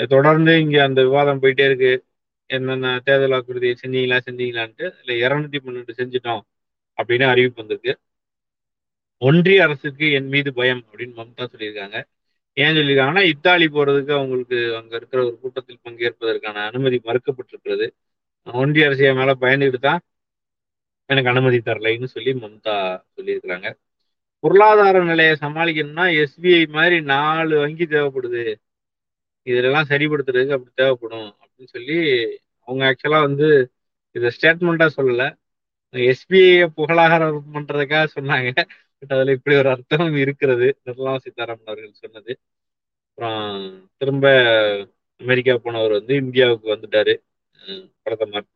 தொடர்ந்து 0.06 0.60
இங்க 0.60 0.82
அந்த 0.82 1.02
விவாதம் 1.02 1.42
போயிட்டே 1.42 1.64
இருக்கு. 1.64 2.06
என்னென்ன 2.46 3.00
தேர்தல் 3.04 3.30
வாக்குறுதியை 3.30 3.76
செஞ்சீங்களா 3.86 4.18
செஞ்சீங்களான்ட்டு 4.30 4.92
இல்ல 5.04 5.28
இருநூத்தி 5.28 5.58
பன்னெண்டு 5.64 5.90
செஞ்சுட்டோம் 5.96 6.40
அப்படின்னு 6.98 7.22
அறிவிப்பு 7.22 7.56
வந்திருக்கு. 7.56 8.00
ஒன்றிய 9.18 9.62
அரசுக்கு 9.62 10.12
என் 10.12 10.28
மீது 10.28 10.54
பயம் 10.54 10.84
அப்படின்னு 10.86 11.14
மம்தா 11.20 11.48
சொல்லியிருக்காங்க. 11.52 12.02
ஏன் 12.54 12.76
சொல்லியிருக்காங்கன்னா 12.76 13.22
இத்தாலி 13.22 13.66
போறதுக்கு 13.66 14.12
அவங்களுக்கு 14.12 14.76
அங்க 14.76 14.96
இருக்கிற 14.96 15.24
ஒரு 15.24 15.38
கூட்டத்தில் 15.40 15.80
பங்கேற்பதற்கான 15.84 16.54
அனுமதி 16.54 17.00
மறுக்கப்பட்டிருக்கிறது. 17.04 17.88
ஒன்றிய 18.44 18.86
அரசிய 18.86 19.14
மேல 19.14 19.34
பயந்துக்கிட்டு 19.40 19.78
தான் 19.78 20.00
எனக்கு 21.06 21.30
அனுமதி 21.30 21.58
தரலைன்னு 21.58 22.04
சொல்லி 22.04 22.32
மம்தா 22.32 23.04
சொல்லியிருக்கிறாங்க. 23.16 23.78
பொருளாதார 24.40 25.04
நிலையை 25.04 25.36
சமாளிக்கணும்னா 25.40 26.04
எஸ்பிஐ 26.22 26.68
மாதிரி 26.68 27.00
நாலு 27.00 27.58
வங்கி 27.58 27.84
தேவைப்படுது. 27.86 28.54
இதெல்லாம் 29.50 29.90
சரிப்படுத்துறதுக்கு 29.90 30.56
அப்படி 30.56 30.72
தேவைப்படும் 30.74 31.28
அப்படின்னு 31.42 31.72
சொல்லி 31.74 31.98
அவங்க 32.68 32.82
ஆக்சுவலா 32.90 33.20
வந்து 33.28 33.48
இதை 34.16 34.28
ஸ்டேட்மெண்டா 34.36 34.86
சொல்லல. 34.96 35.24
எஸ்பிஐ 36.12 36.66
புகழாகாரம் 36.76 37.40
பண்றதுக்காக 37.54 38.06
சொன்னாங்க. 38.16 38.50
பட் 38.98 39.12
அதுல 39.16 39.34
இப்படி 39.36 39.56
ஒரு 39.56 39.68
அர்த்தம் 39.74 40.16
இருக்கிறது. 40.16 40.68
நிர்மலா 40.86 41.14
சீதாராமன் 41.16 41.70
அவர்கள் 41.72 42.00
சொன்னது. 42.02 42.32
அப்புறம் 43.08 43.52
திரும்ப 43.98 44.26
அமெரிக்கா 45.20 45.54
போனவர் 45.56 45.96
வந்து 45.98 46.14
இந்தியாவுக்கு 46.14 46.66
வந்துட்டாரு. 46.74 47.14
பிரதமர். 48.02 48.46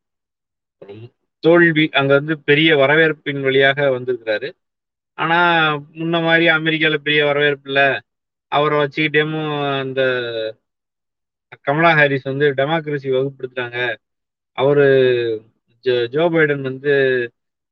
அப்புறம் 0.73 1.03
தோல்வி 1.45 1.85
அங்க 2.01 2.13
வந்து 2.15 2.35
பெரிய 2.49 2.71
வரவேற்பின் 2.77 3.41
வழியாக 3.41 3.89
வந்திருக்கிறாரு. 3.99 4.49
ஆனா 5.19 5.39
முன்ன 5.99 6.17
மாதிரி 6.29 6.47
அமெரிக்கால 6.59 6.97
பெரிய 7.07 7.23
வரவேற்பு 7.31 7.69
இல்லை. 7.71 7.89
அவரை 8.53 8.77
வச்சுக்கிட்டேமும் 8.83 9.53
அந்த 9.81 10.01
கமலா 11.67 11.91
ஹாரிஸ் 11.95 12.23
வந்து 12.23 12.47
டெமோக்ரஸி 12.59 13.09
வகுப்படுத்துறாங்க. 13.17 13.79
அவரு 14.59 14.87
ஜோ 15.85 15.95
ஜோ 16.07 16.25
பைடன் 16.35 16.61
வந்து 16.61 16.93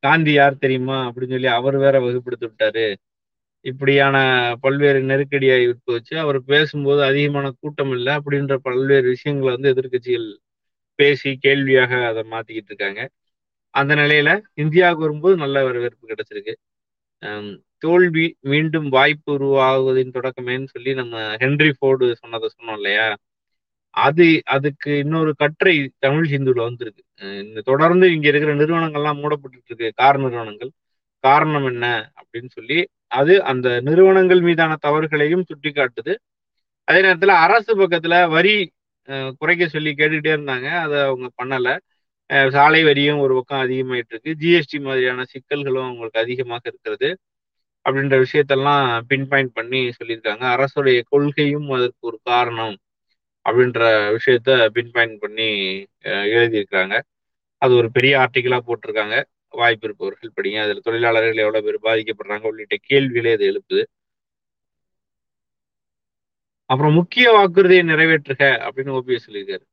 காந்தி 0.02 0.32
யார் 0.32 0.62
தெரியுமா? 0.64 0.98
அப்படின்னு 1.08 1.36
சொல்லி 1.36 1.50
அவர் 1.58 1.76
வேற 1.76 1.96
வகுப்படுத்தி 2.00 2.46
விட்டாரு. 2.48 2.84
இப்படியான 3.64 4.16
பல்வேறு 4.60 5.00
நெருக்கடியை 5.02 5.66
விட்டு 5.66 5.92
வச்சு 5.92 6.14
அவர் 6.18 6.38
பேசும்போது 6.44 7.02
அதிகமான 7.02 7.46
கூட்டம் 7.60 7.92
இல்லை 7.92 8.12
அப்படின்ற 8.16 8.54
பல்வேறு 8.68 9.06
விஷயங்களை 9.08 9.50
வந்து 9.56 9.72
எதிர்க்கட்சிகள் 9.74 10.28
பேசி 10.98 11.30
கேள்வியாக 11.36 11.92
அதை 12.06 12.22
மாத்திக்கிட்டு 12.32 12.70
இருக்காங்க. 12.72 13.02
அந்த 13.74 13.94
நிலையில 13.94 14.30
இந்தியாவுக்கு 14.54 15.04
வரும்போது 15.06 15.36
நல்ல 15.36 15.64
வரவேற்பு 15.64 16.10
கிடைச்சிருக்கு. 16.10 16.54
தோல்வி 17.78 18.24
மீண்டும் 18.40 18.88
வாய்ப்பு 18.88 19.30
உருவாகுவதின் 19.38 20.14
தொடக்கமேன்னு 20.16 20.68
சொல்லி 20.74 20.94
நம்ம 20.94 21.36
ஹென்ரி 21.42 21.70
ஃபோர்டு 21.78 22.06
சொன்னதை 22.22 22.48
சொன்னோம் 22.56 22.78
இல்லையா? 22.80 23.06
அது 23.94 24.26
அதுக்கு 24.44 24.90
இன்னொரு 24.98 25.31
கட்டுரை 25.35 25.74
தமிழ் 25.98 26.26
ஹிந்துல 26.33 26.61
வந்திருக்கு. 26.68 27.03
தொடர்ந்து 27.64 28.07
இங்க 28.14 28.26
இருக்கிற 28.29 28.53
நிறுவனங்கள்லாம் 28.55 29.20
மூடப்பட்டு 29.22 29.59
இருக்கு 29.59 29.92
கார் 30.00 30.18
நிறுவனங்கள். 30.18 30.70
காரணம் 31.24 31.66
என்ன 31.70 31.87
அப்படின்னு 32.20 32.50
சொல்லி 32.50 32.79
அது 33.12 33.35
அந்த 33.44 33.68
நிறுவனங்கள் 33.81 34.40
மீதான 34.40 34.72
தவறுகளையும் 34.87 35.46
சுட்டி 35.48 35.70
காட்டுது 35.70 36.12
அதே 36.88 37.00
நேரத்துல 37.00 37.33
அரசு 37.46 37.72
பக்கத்துல 37.81 38.14
வரி 38.29 38.55
குறைக்க 39.38 39.64
சொல்லி 39.68 39.90
கேட்டுக்கிட்டே 39.98 40.33
இருந்தாங்க. 40.37 40.68
அதை 40.85 40.98
அவங்க 41.09 41.29
பண்ணல. 41.40 41.68
சாலை 42.55 42.81
வரியும் 42.85 43.20
ஒரு 43.24 43.33
பக்கம் 43.35 43.62
அதிகமாயிட்டு 43.64 44.12
இருக்கு 44.14 44.33
ஜிஎஸ்டி 44.42 44.79
மாதிரியான 44.83 45.24
சிக்கல்களும் 45.33 45.87
அவங்களுக்கு 45.87 46.22
அதிகமாக 46.24 46.62
இருக்கிறது 46.70 47.09
அப்படின்ற 47.87 48.16
விஷயத்தெல்லாம் 48.24 48.85
பின் 49.11 49.26
பாயிண்ட் 49.29 49.53
பண்ணி 49.59 49.81
சொல்லியிருக்காங்க. 49.98 50.44
அரசுடைய 50.57 51.00
கொள்கையும் 51.12 51.68
அதற்கு 51.76 52.03
ஒரு 52.11 52.18
காரணம் 52.31 52.76
அப்படின்ற 53.46 53.81
விஷயத்த 54.16 54.50
பின் 54.76 54.92
பண்ணி 55.22 55.48
எழுதியிருக்கிறாங்க. 56.37 56.37
எழுதியிருக்காங்க 56.37 56.96
அது 57.62 57.72
ஒரு 57.81 57.88
பெரிய 57.96 58.12
ஆர்டிக்கலா 58.24 58.59
போட்டிருக்காங்க. 58.68 59.16
வாய்ப்பு 59.61 59.87
இருப்பவர்கள் 59.88 60.37
படிங்க. 60.37 60.59
அதுல 60.64 60.83
தொழிலாளர்கள் 60.88 61.42
எவ்வளவு 61.44 61.66
பேர் 61.66 61.87
பாதிக்கப்படுறாங்க 61.88 62.46
உள்ளிட்ட 62.50 62.76
கேள்விகளே 62.90 63.33
அது 63.37 63.44
எழுப்புது. 63.53 63.83
அப்புறம் 66.70 66.96
முக்கிய 66.98 67.26
வாக்குறுதியை 67.37 67.85
நிறைவேற்றுக 67.90 68.42
அப்படின்னு 68.66 68.92
ஓபிஎஸ் 68.98 69.26
சொல்லியிருக்காரு. 69.26 69.64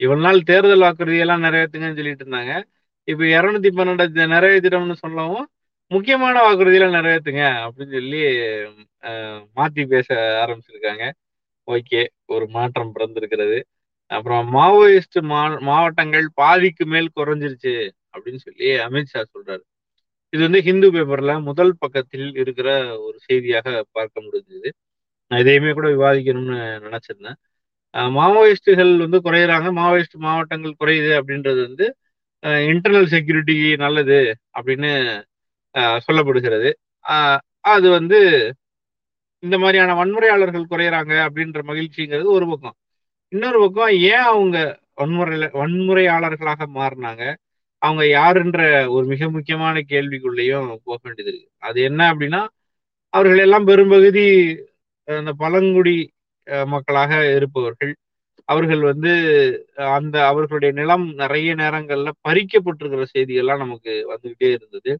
இவ்வளவு 0.00 0.24
நாள் 0.26 0.40
தேர்தல் 0.50 0.84
வாக்குறுதி 0.86 1.18
எல்லாம் 1.24 1.44
நிறைவேற்றுங்கன்னு 1.46 1.98
சொல்லிட்டு 2.00 2.24
இருந்தாங்க. 2.26 2.54
இப்போ 3.08 3.24
இருநூத்தி 3.36 3.70
பன்னெண்டு 3.78 4.26
நிறைவேற்றிட்டோம்னு 4.34 4.96
சொல்லவும் 5.04 5.46
முக்கியமான 5.90 6.36
வாக்குறுதியெல்லாம் 6.46 6.96
நிறைவேற்றுங்க 6.98 7.44
அப்படின்னு 7.64 7.96
சொல்லி 7.98 8.20
மாற்றி 9.58 9.82
பேச 9.94 10.08
ஆரம்பிச்சிருக்காங்க. 10.42 11.04
ஓகே 11.68 12.00
ஒரு 12.34 12.44
மாற்றம் 12.56 12.92
பிறந்திருக்கிறது. 12.96 13.58
அப்புறம் 14.10 14.44
மாவோயிஸ்ட் 14.56 15.18
மா 15.30 15.40
மாவட்டங்கள் 15.68 16.26
பாதிக்கு 16.40 16.84
மேல் 16.92 17.08
குறைஞ்சிருச்சு 17.18 17.74
அப்படின்னு 18.14 18.40
சொல்லி 18.46 18.68
அமித்ஷா 18.86 19.22
சொல்றாரு. 19.34 19.64
இது 20.32 20.42
வந்து 20.46 20.60
ஹிந்து 20.68 20.88
பேப்பர்ல 20.94 21.32
முதல் 21.48 21.72
பக்கத்தில் 21.82 22.28
இருக்கிற 22.42 22.68
ஒரு 23.06 23.16
செய்தியாக 23.28 23.68
பார்க்க 23.96 24.24
முடிஞ்சது. 24.26 24.68
நான் 25.30 25.42
இதையுமே 25.44 25.72
கூட 25.78 25.88
விவாதிக்கணும்னு 25.96 26.58
நினைச்சிருந்தேன். 26.86 27.38
மாவோயிஸ்டுகள் 28.18 28.92
வந்து 29.04 29.18
குறையிறாங்க. 29.26 29.68
மாவோயிஸ்ட் 29.80 30.16
மாவட்டங்கள் 30.26 30.80
குறையுது 30.82 31.12
அப்படின்றது 31.20 31.60
வந்து 31.68 31.86
இன்டர்னல் 32.72 33.08
செக்யூரிட்டி 33.14 33.56
நல்லது 33.84 34.18
அப்படின்னு 34.58 34.90
சொல்லப்படுகிறது. 36.06 36.70
அது 37.74 37.86
வந்து 37.98 38.18
இந்த 39.42 39.56
மாதிரியான 39.58 39.94
வன்முறையாளர்கள் 39.94 40.70
குறையிறாங்க 40.70 41.14
அப்படின்ற 41.26 41.60
மகிழ்ச்சிங்கிறது 41.66 42.28
ஒரு 42.36 42.46
பக்கம். 42.48 42.76
இன்னொரு 43.32 43.58
பக்கம் 43.58 43.90
ஏன் 44.08 44.26
அவங்க 44.26 44.58
வன்முறையில 44.98 45.46
வன்முறையாளர்களாக 45.56 46.62
மாறினாங்க? 46.76 47.24
அவங்க 47.82 48.04
யாருன்ற 48.12 48.60
ஒரு 48.88 49.06
மிக 49.06 49.30
முக்கியமான 49.30 49.80
கேள்விக்குள்ளேயும் 49.88 50.54
போக 50.84 50.98
வேண்டியது 51.02 51.30
இருக்கு. 51.32 51.48
அது 51.62 51.78
என்ன 51.82 52.00
அப்படின்னா 52.12 52.40
அவர்கள் 53.14 53.38
எல்லாம் 53.38 53.66
பெரும்பகுதி 53.66 54.24
அந்த 55.08 55.32
பழங்குடி 55.34 55.96
அஹ், 56.46 56.66
மக்களாக 56.66 57.10
இருப்பவர்கள். 57.36 57.92
அவர்கள் 58.48 58.82
வந்து 58.82 59.12
அந்த 59.96 60.16
அவர்களுடைய 60.26 60.72
நிலம் 60.72 61.06
நிறைய 61.14 61.54
நேரங்கள்ல 61.54 62.10
பறிக்கப்பட்டிருக்கிற 62.28 63.04
செய்திகள்லாம் 63.14 63.58
நமக்கு 63.58 63.92
வந்துகிட்டே 64.12 64.48
இருந்தது. 64.52 64.92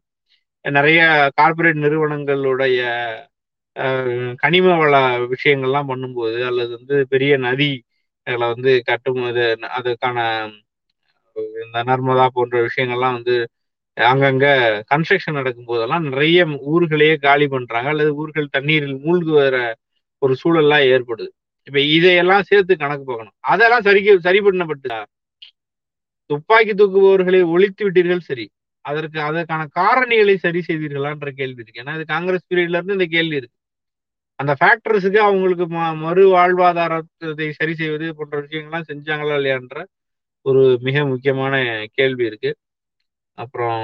நிறைய 0.65 1.01
கார்ப்பரேட் 1.35 1.83
நிறுவனங்களுடைய 1.83 2.81
கனிம 4.37 4.75
வள 4.77 4.95
விஷயங்கள்லாம் 5.33 5.89
பண்ணும்போது 5.91 6.39
அல்லது 6.49 6.71
வந்து 6.77 6.95
பெரிய 7.09 7.33
நதி 7.37 7.71
அதில் 8.27 8.51
வந்து 8.53 8.71
கட்டும் 8.85 9.21
இது 9.29 9.43
அதுக்கான 9.77 10.17
இந்த 11.65 11.79
நர்மதா 11.89 12.25
போன்ற 12.33 12.57
விஷயங்கள்லாம் 12.67 13.17
வந்து 13.17 13.35
அங்கங்க 13.97 14.47
கன்ஸ்ட்ரக்ஷன் 14.91 15.37
நடக்கும் 15.39 15.69
போதெல்லாம் 15.69 16.05
நிறைய 16.09 16.39
ஊர்களையே 16.73 17.15
காலி 17.19 17.45
பண்றாங்க. 17.47 17.89
அல்லது 17.93 18.11
ஊர்கள் 18.15 18.53
தண்ணீரில் 18.55 18.97
மூழ்கு 19.05 19.31
வர 19.39 19.55
ஒரு 20.21 20.33
சூழல்லாம் 20.43 20.85
ஏற்படுது. 20.93 21.29
இப்ப 21.67 21.79
இதையெல்லாம் 21.95 22.47
சேர்த்து 22.49 22.73
கணக்கு 22.77 23.05
போகணும் 23.05 23.35
அதெல்லாம் 23.53 23.85
சரி 23.87 24.01
சரி 24.27 24.39
பண்ணப்பட்டு 24.41 24.91
துப்பாக்கி 26.29 26.73
தூக்குபவர்களை 26.73 27.39
ஒழித்து 27.53 27.81
விட்டீர்கள் 27.85 28.27
சரி. 28.29 28.45
அதற்கு 28.85 29.19
அதற்கான 29.21 29.61
காரணிகளை 29.79 30.35
சரி 30.45 30.59
செய்தீர்களான்ற 30.67 31.29
கேள்வி 31.39 31.61
இருக்கு. 31.63 31.81
ஏன்னா 31.83 31.93
இது 31.97 32.05
காங்கிரஸ் 32.13 32.47
பீரியட்ல 32.49 32.77
இருந்து 32.79 32.97
இந்த 32.97 33.07
கேள்வி 33.15 33.35
இருக்கு. 33.39 33.56
அந்த 34.39 34.51
ஃபேக்டர்ஸுக்கு 34.59 35.19
அவங்களுக்கு 35.27 35.65
மறு 36.05 36.23
வாழ்வாதாரத்தை 36.35 37.47
சரி 37.59 37.73
செய்வது 37.75 38.07
போன்ற 38.15 38.35
விஷயங்கள்லாம் 38.41 38.89
செஞ்சாங்களா 38.91 39.35
இல்லையான்ற 39.39 39.77
ஒரு 40.45 40.61
மிக 40.81 41.05
முக்கியமான 41.05 41.55
கேள்வி 41.93 42.25
இருக்கு. 42.25 42.51
அப்புறம் 43.37 43.83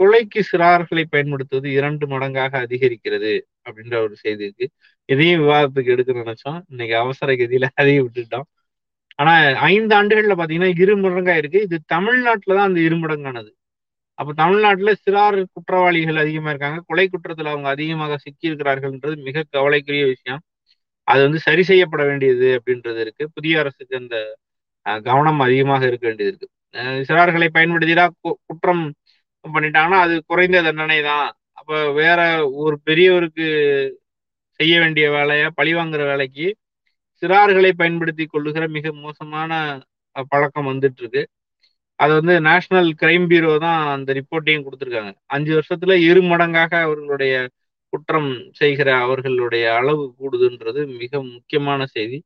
கொலைக்கு 0.00 0.40
சிறார்களை 0.50 1.04
பயன்படுத்துவது 1.10 1.68
இரண்டு 1.72 2.06
மடங்காக 2.06 2.52
அதிகரிக்கிறது 2.66 3.32
அப்படின்ற 3.66 3.94
ஒரு 4.04 4.14
செய்தி 4.16 4.44
இருக்கு. 4.44 4.66
இதையும் 5.08 5.42
விவாதத்துக்கு 5.42 5.92
எடுக்க 5.92 6.12
நினைச்சோம். 6.22 6.60
இன்னைக்கு 6.68 6.96
அவசர 6.96 7.32
கதியில 7.32 7.68
அதையும் 7.74 8.06
விட்டுட்டோம். 8.08 8.46
ஆனா 9.18 9.32
ஐந்து 9.70 9.92
ஆண்டுகள்ல 10.00 10.34
பாத்தீங்கன்னா 10.40 10.70
இரு 10.82 10.94
மடங்கா 10.96 11.34
இருக்கு 11.36 11.60
இது 11.62 11.78
தமிழ்நாட்டுலதான் 11.94 12.68
அந்த 12.70 12.80
இருமடங்கானது. 12.88 13.50
அப்ப 14.18 14.30
தமிழ்நாட்டுல 14.40 14.90
சிறார் 15.02 15.36
குற்றவாளிகள் 15.54 16.20
அதிகமா 16.22 16.50
இருக்காங்க. 16.50 16.78
கொலை 16.88 17.06
குற்றத்துல 17.12 17.52
அவங்க 17.52 17.68
அதிகமாக 17.68 18.18
சிக்கி 18.24 18.46
இருக்கிறார்கள்ன்றது 18.50 19.16
மிக 19.28 19.44
கவலைக்குரிய 19.56 20.04
விஷயம். 20.14 20.40
அது 21.08 21.20
வந்து 21.26 21.40
சரி 21.46 21.62
செய்யப்பட 21.62 22.02
வேண்டியது 22.04 22.48
அப்படின்றது 22.58 23.00
இருக்கு. 23.04 23.24
புதிய 23.36 23.60
அரசுக்கு 23.62 23.94
அந்த 23.96 24.16
கவனம் 25.08 25.40
அதிகமாக 25.46 25.82
இருக்க 25.86 26.04
வேண்டியது 26.06 26.32
இருக்கு. 26.32 26.48
சிறார்களை 27.08 27.48
பயன்படுத்தினா 27.56 28.04
குற்றம் 28.46 28.84
பண்ணிட்டாங்கன்னா 29.44 29.98
அது 30.06 30.14
குறைந்த 30.26 30.62
தண்டனை 30.62 30.98
தான். 31.02 31.28
அப்ப 31.60 31.72
வேற 31.92 32.20
ஒரு 32.62 32.76
பெரியவருக்கு 32.86 33.46
செய்ய 34.60 34.74
வேண்டிய 34.80 35.06
வேலையை 35.10 35.48
பழி 35.58 35.72
வாங்குற 35.74 36.02
வேலைக்கு 36.04 36.46
சிறார்களை 37.22 37.70
பயன்படுத்தி 37.72 38.24
கொள்ளுகிற 38.26 38.64
மிக 38.68 38.92
மோசமான 39.04 39.52
பழக்கம் 40.32 40.68
வந்துட்டு 40.70 41.00
இருக்கு. 41.02 41.22
அது 41.98 42.12
வந்து 42.18 42.34
நேஷனல் 42.40 42.88
கிரைம் 43.00 43.26
பியூரோ 43.30 43.52
தான் 43.58 43.80
அந்த 43.94 44.10
ரிப்போர்ட்டையும் 44.18 44.64
கொடுத்துருக்காங்க. 44.66 45.12
அஞ்சு 45.28 45.52
வருஷத்துல 45.54 45.94
இரு 46.08 46.20
மடங்காக 46.32 46.72
அவர்களுடைய 46.82 47.34
குற்றம் 47.92 48.30
செய்கிற 48.60 48.88
அவர்களுடைய 49.04 49.64
அளவு 49.78 50.04
கூடுதுன்றது 50.18 50.80
மிக 51.00 51.12
முக்கியமான 51.28 51.80
செய்தி. 51.96 52.18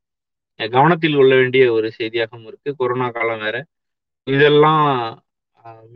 கவனத்தில் 0.61 1.17
கொள்ள 1.17 1.33
வேண்டிய 1.35 1.65
ஒரு 1.73 1.89
செய்தியாகவும் 1.99 2.49
இருக்கு. 2.51 2.71
கொரோனா 2.81 3.09
காலம் 3.11 3.43
வேற. 3.47 3.57
இதெல்லாம் 4.27 4.85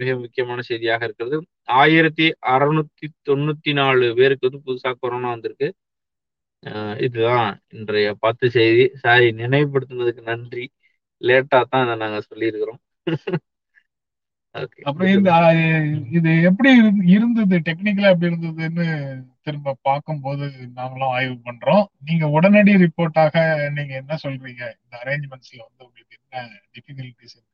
மிக 0.00 0.10
முக்கியமான 0.22 0.60
செய்தியாக 0.62 1.02
இருக்கிறது. 1.08 1.36
ஆயிரத்தி 1.76 2.26
அறுநூத்தி 2.54 3.06
தொண்ணூத்தி 3.28 3.72
நாலு 3.72 4.06
பேருக்கு 4.18 4.48
வந்து 4.48 4.64
புதுசா 4.66 4.90
கொரோனா 4.98 5.28
வந்திருக்கு. 5.34 5.68
இதுதான் 7.06 7.48
இன்றைய 7.74 8.08
பத்து 8.24 8.46
செய்தி. 8.50 8.84
சாரி 9.02 9.26
நினைவுபடுத்தினதுக்கு 9.42 10.22
நன்றி. 10.30 10.64
லேட்டா 11.22 11.60
தான் 11.64 11.84
அதை 11.84 11.96
நாங்க 12.04 12.18
சொல்லியிருக்கிறோம். 12.30 12.80
அப்புறம் 14.88 15.10
இந்த 15.14 15.30
இது 16.18 16.30
எப்படி 16.50 16.70
இருந்தது? 17.16 17.56
டெக்னிக்கலா 17.68 18.12
எப்படி 18.14 18.30
இருந்ததுன்னு 18.30 18.86
திரும்ப 19.46 19.76
பார்க்கும்போது 19.82 20.46
நாங்களும் 20.78 21.14
ஆய்வு 21.16 21.36
பண்றோம். 21.46 21.84
நீங்க 22.08 22.26
உடனடி 22.36 22.72
ரிப்போர்ட்டாக 22.84 23.34
நீங்க 23.76 23.94
என்ன 24.02 24.18
சொல்றீங்க? 24.24 24.62
இந்த 24.82 24.94
அரேஞ்ச்மெண்ட்ஸ்ல 25.02 25.60
வந்து 25.66 25.84
உங்களுக்கு 25.86 26.16
என்ன 26.20 26.36
டிஃபிகல்டிஸ் 26.74 27.36
இருக்கு? 27.36 27.52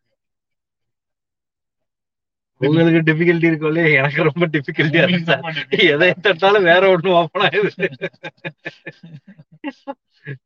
உங்களுக்கு 2.60 3.00
டிஃபிகல்ட்டி 3.08 3.50
இருக்கோல்ல 3.50 3.82
எனக்கு 4.00 4.26
ரொம்ப 4.28 4.46
டிஃபிகல்ட்டியா 4.54 5.04
இருக்கு 5.06 5.86
எதை 5.92 6.08
தட்டாலும் 6.26 6.68
வேற 6.70 6.82
ஒண்ணும் 6.94 7.18
ஓப்பன் 7.20 7.46
ஆயிடுது 7.48 7.88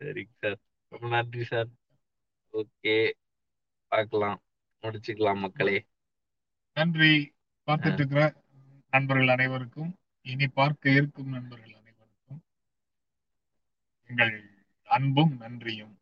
சரிங்க 0.00 0.32
சார். 0.42 0.58
ரொம்ப 0.92 1.06
நன்றி 1.14 1.44
சார். 1.50 1.68
ஓகே 2.54 2.94
பார்க்கலாம். 3.92 4.38
முடிச்சுக்கலாம் 4.84 5.38
மக்களே. 5.38 5.86
நன்றி. 6.74 7.12
பார்த்துட்டு 7.66 7.92
இருக்கிற 7.92 8.22
நண்பர்கள் 8.90 9.28
அனைவருக்கும் 9.28 9.96
இனி 10.22 10.48
பார்க்க 10.48 10.90
இருக்கும் 10.90 11.28
நண்பர்கள் 11.28 11.74
அனைவருக்கும் 11.74 12.42
எங்கள் 14.10 14.34
அன்பும் 14.88 15.36
நன்றியும். 15.36 15.98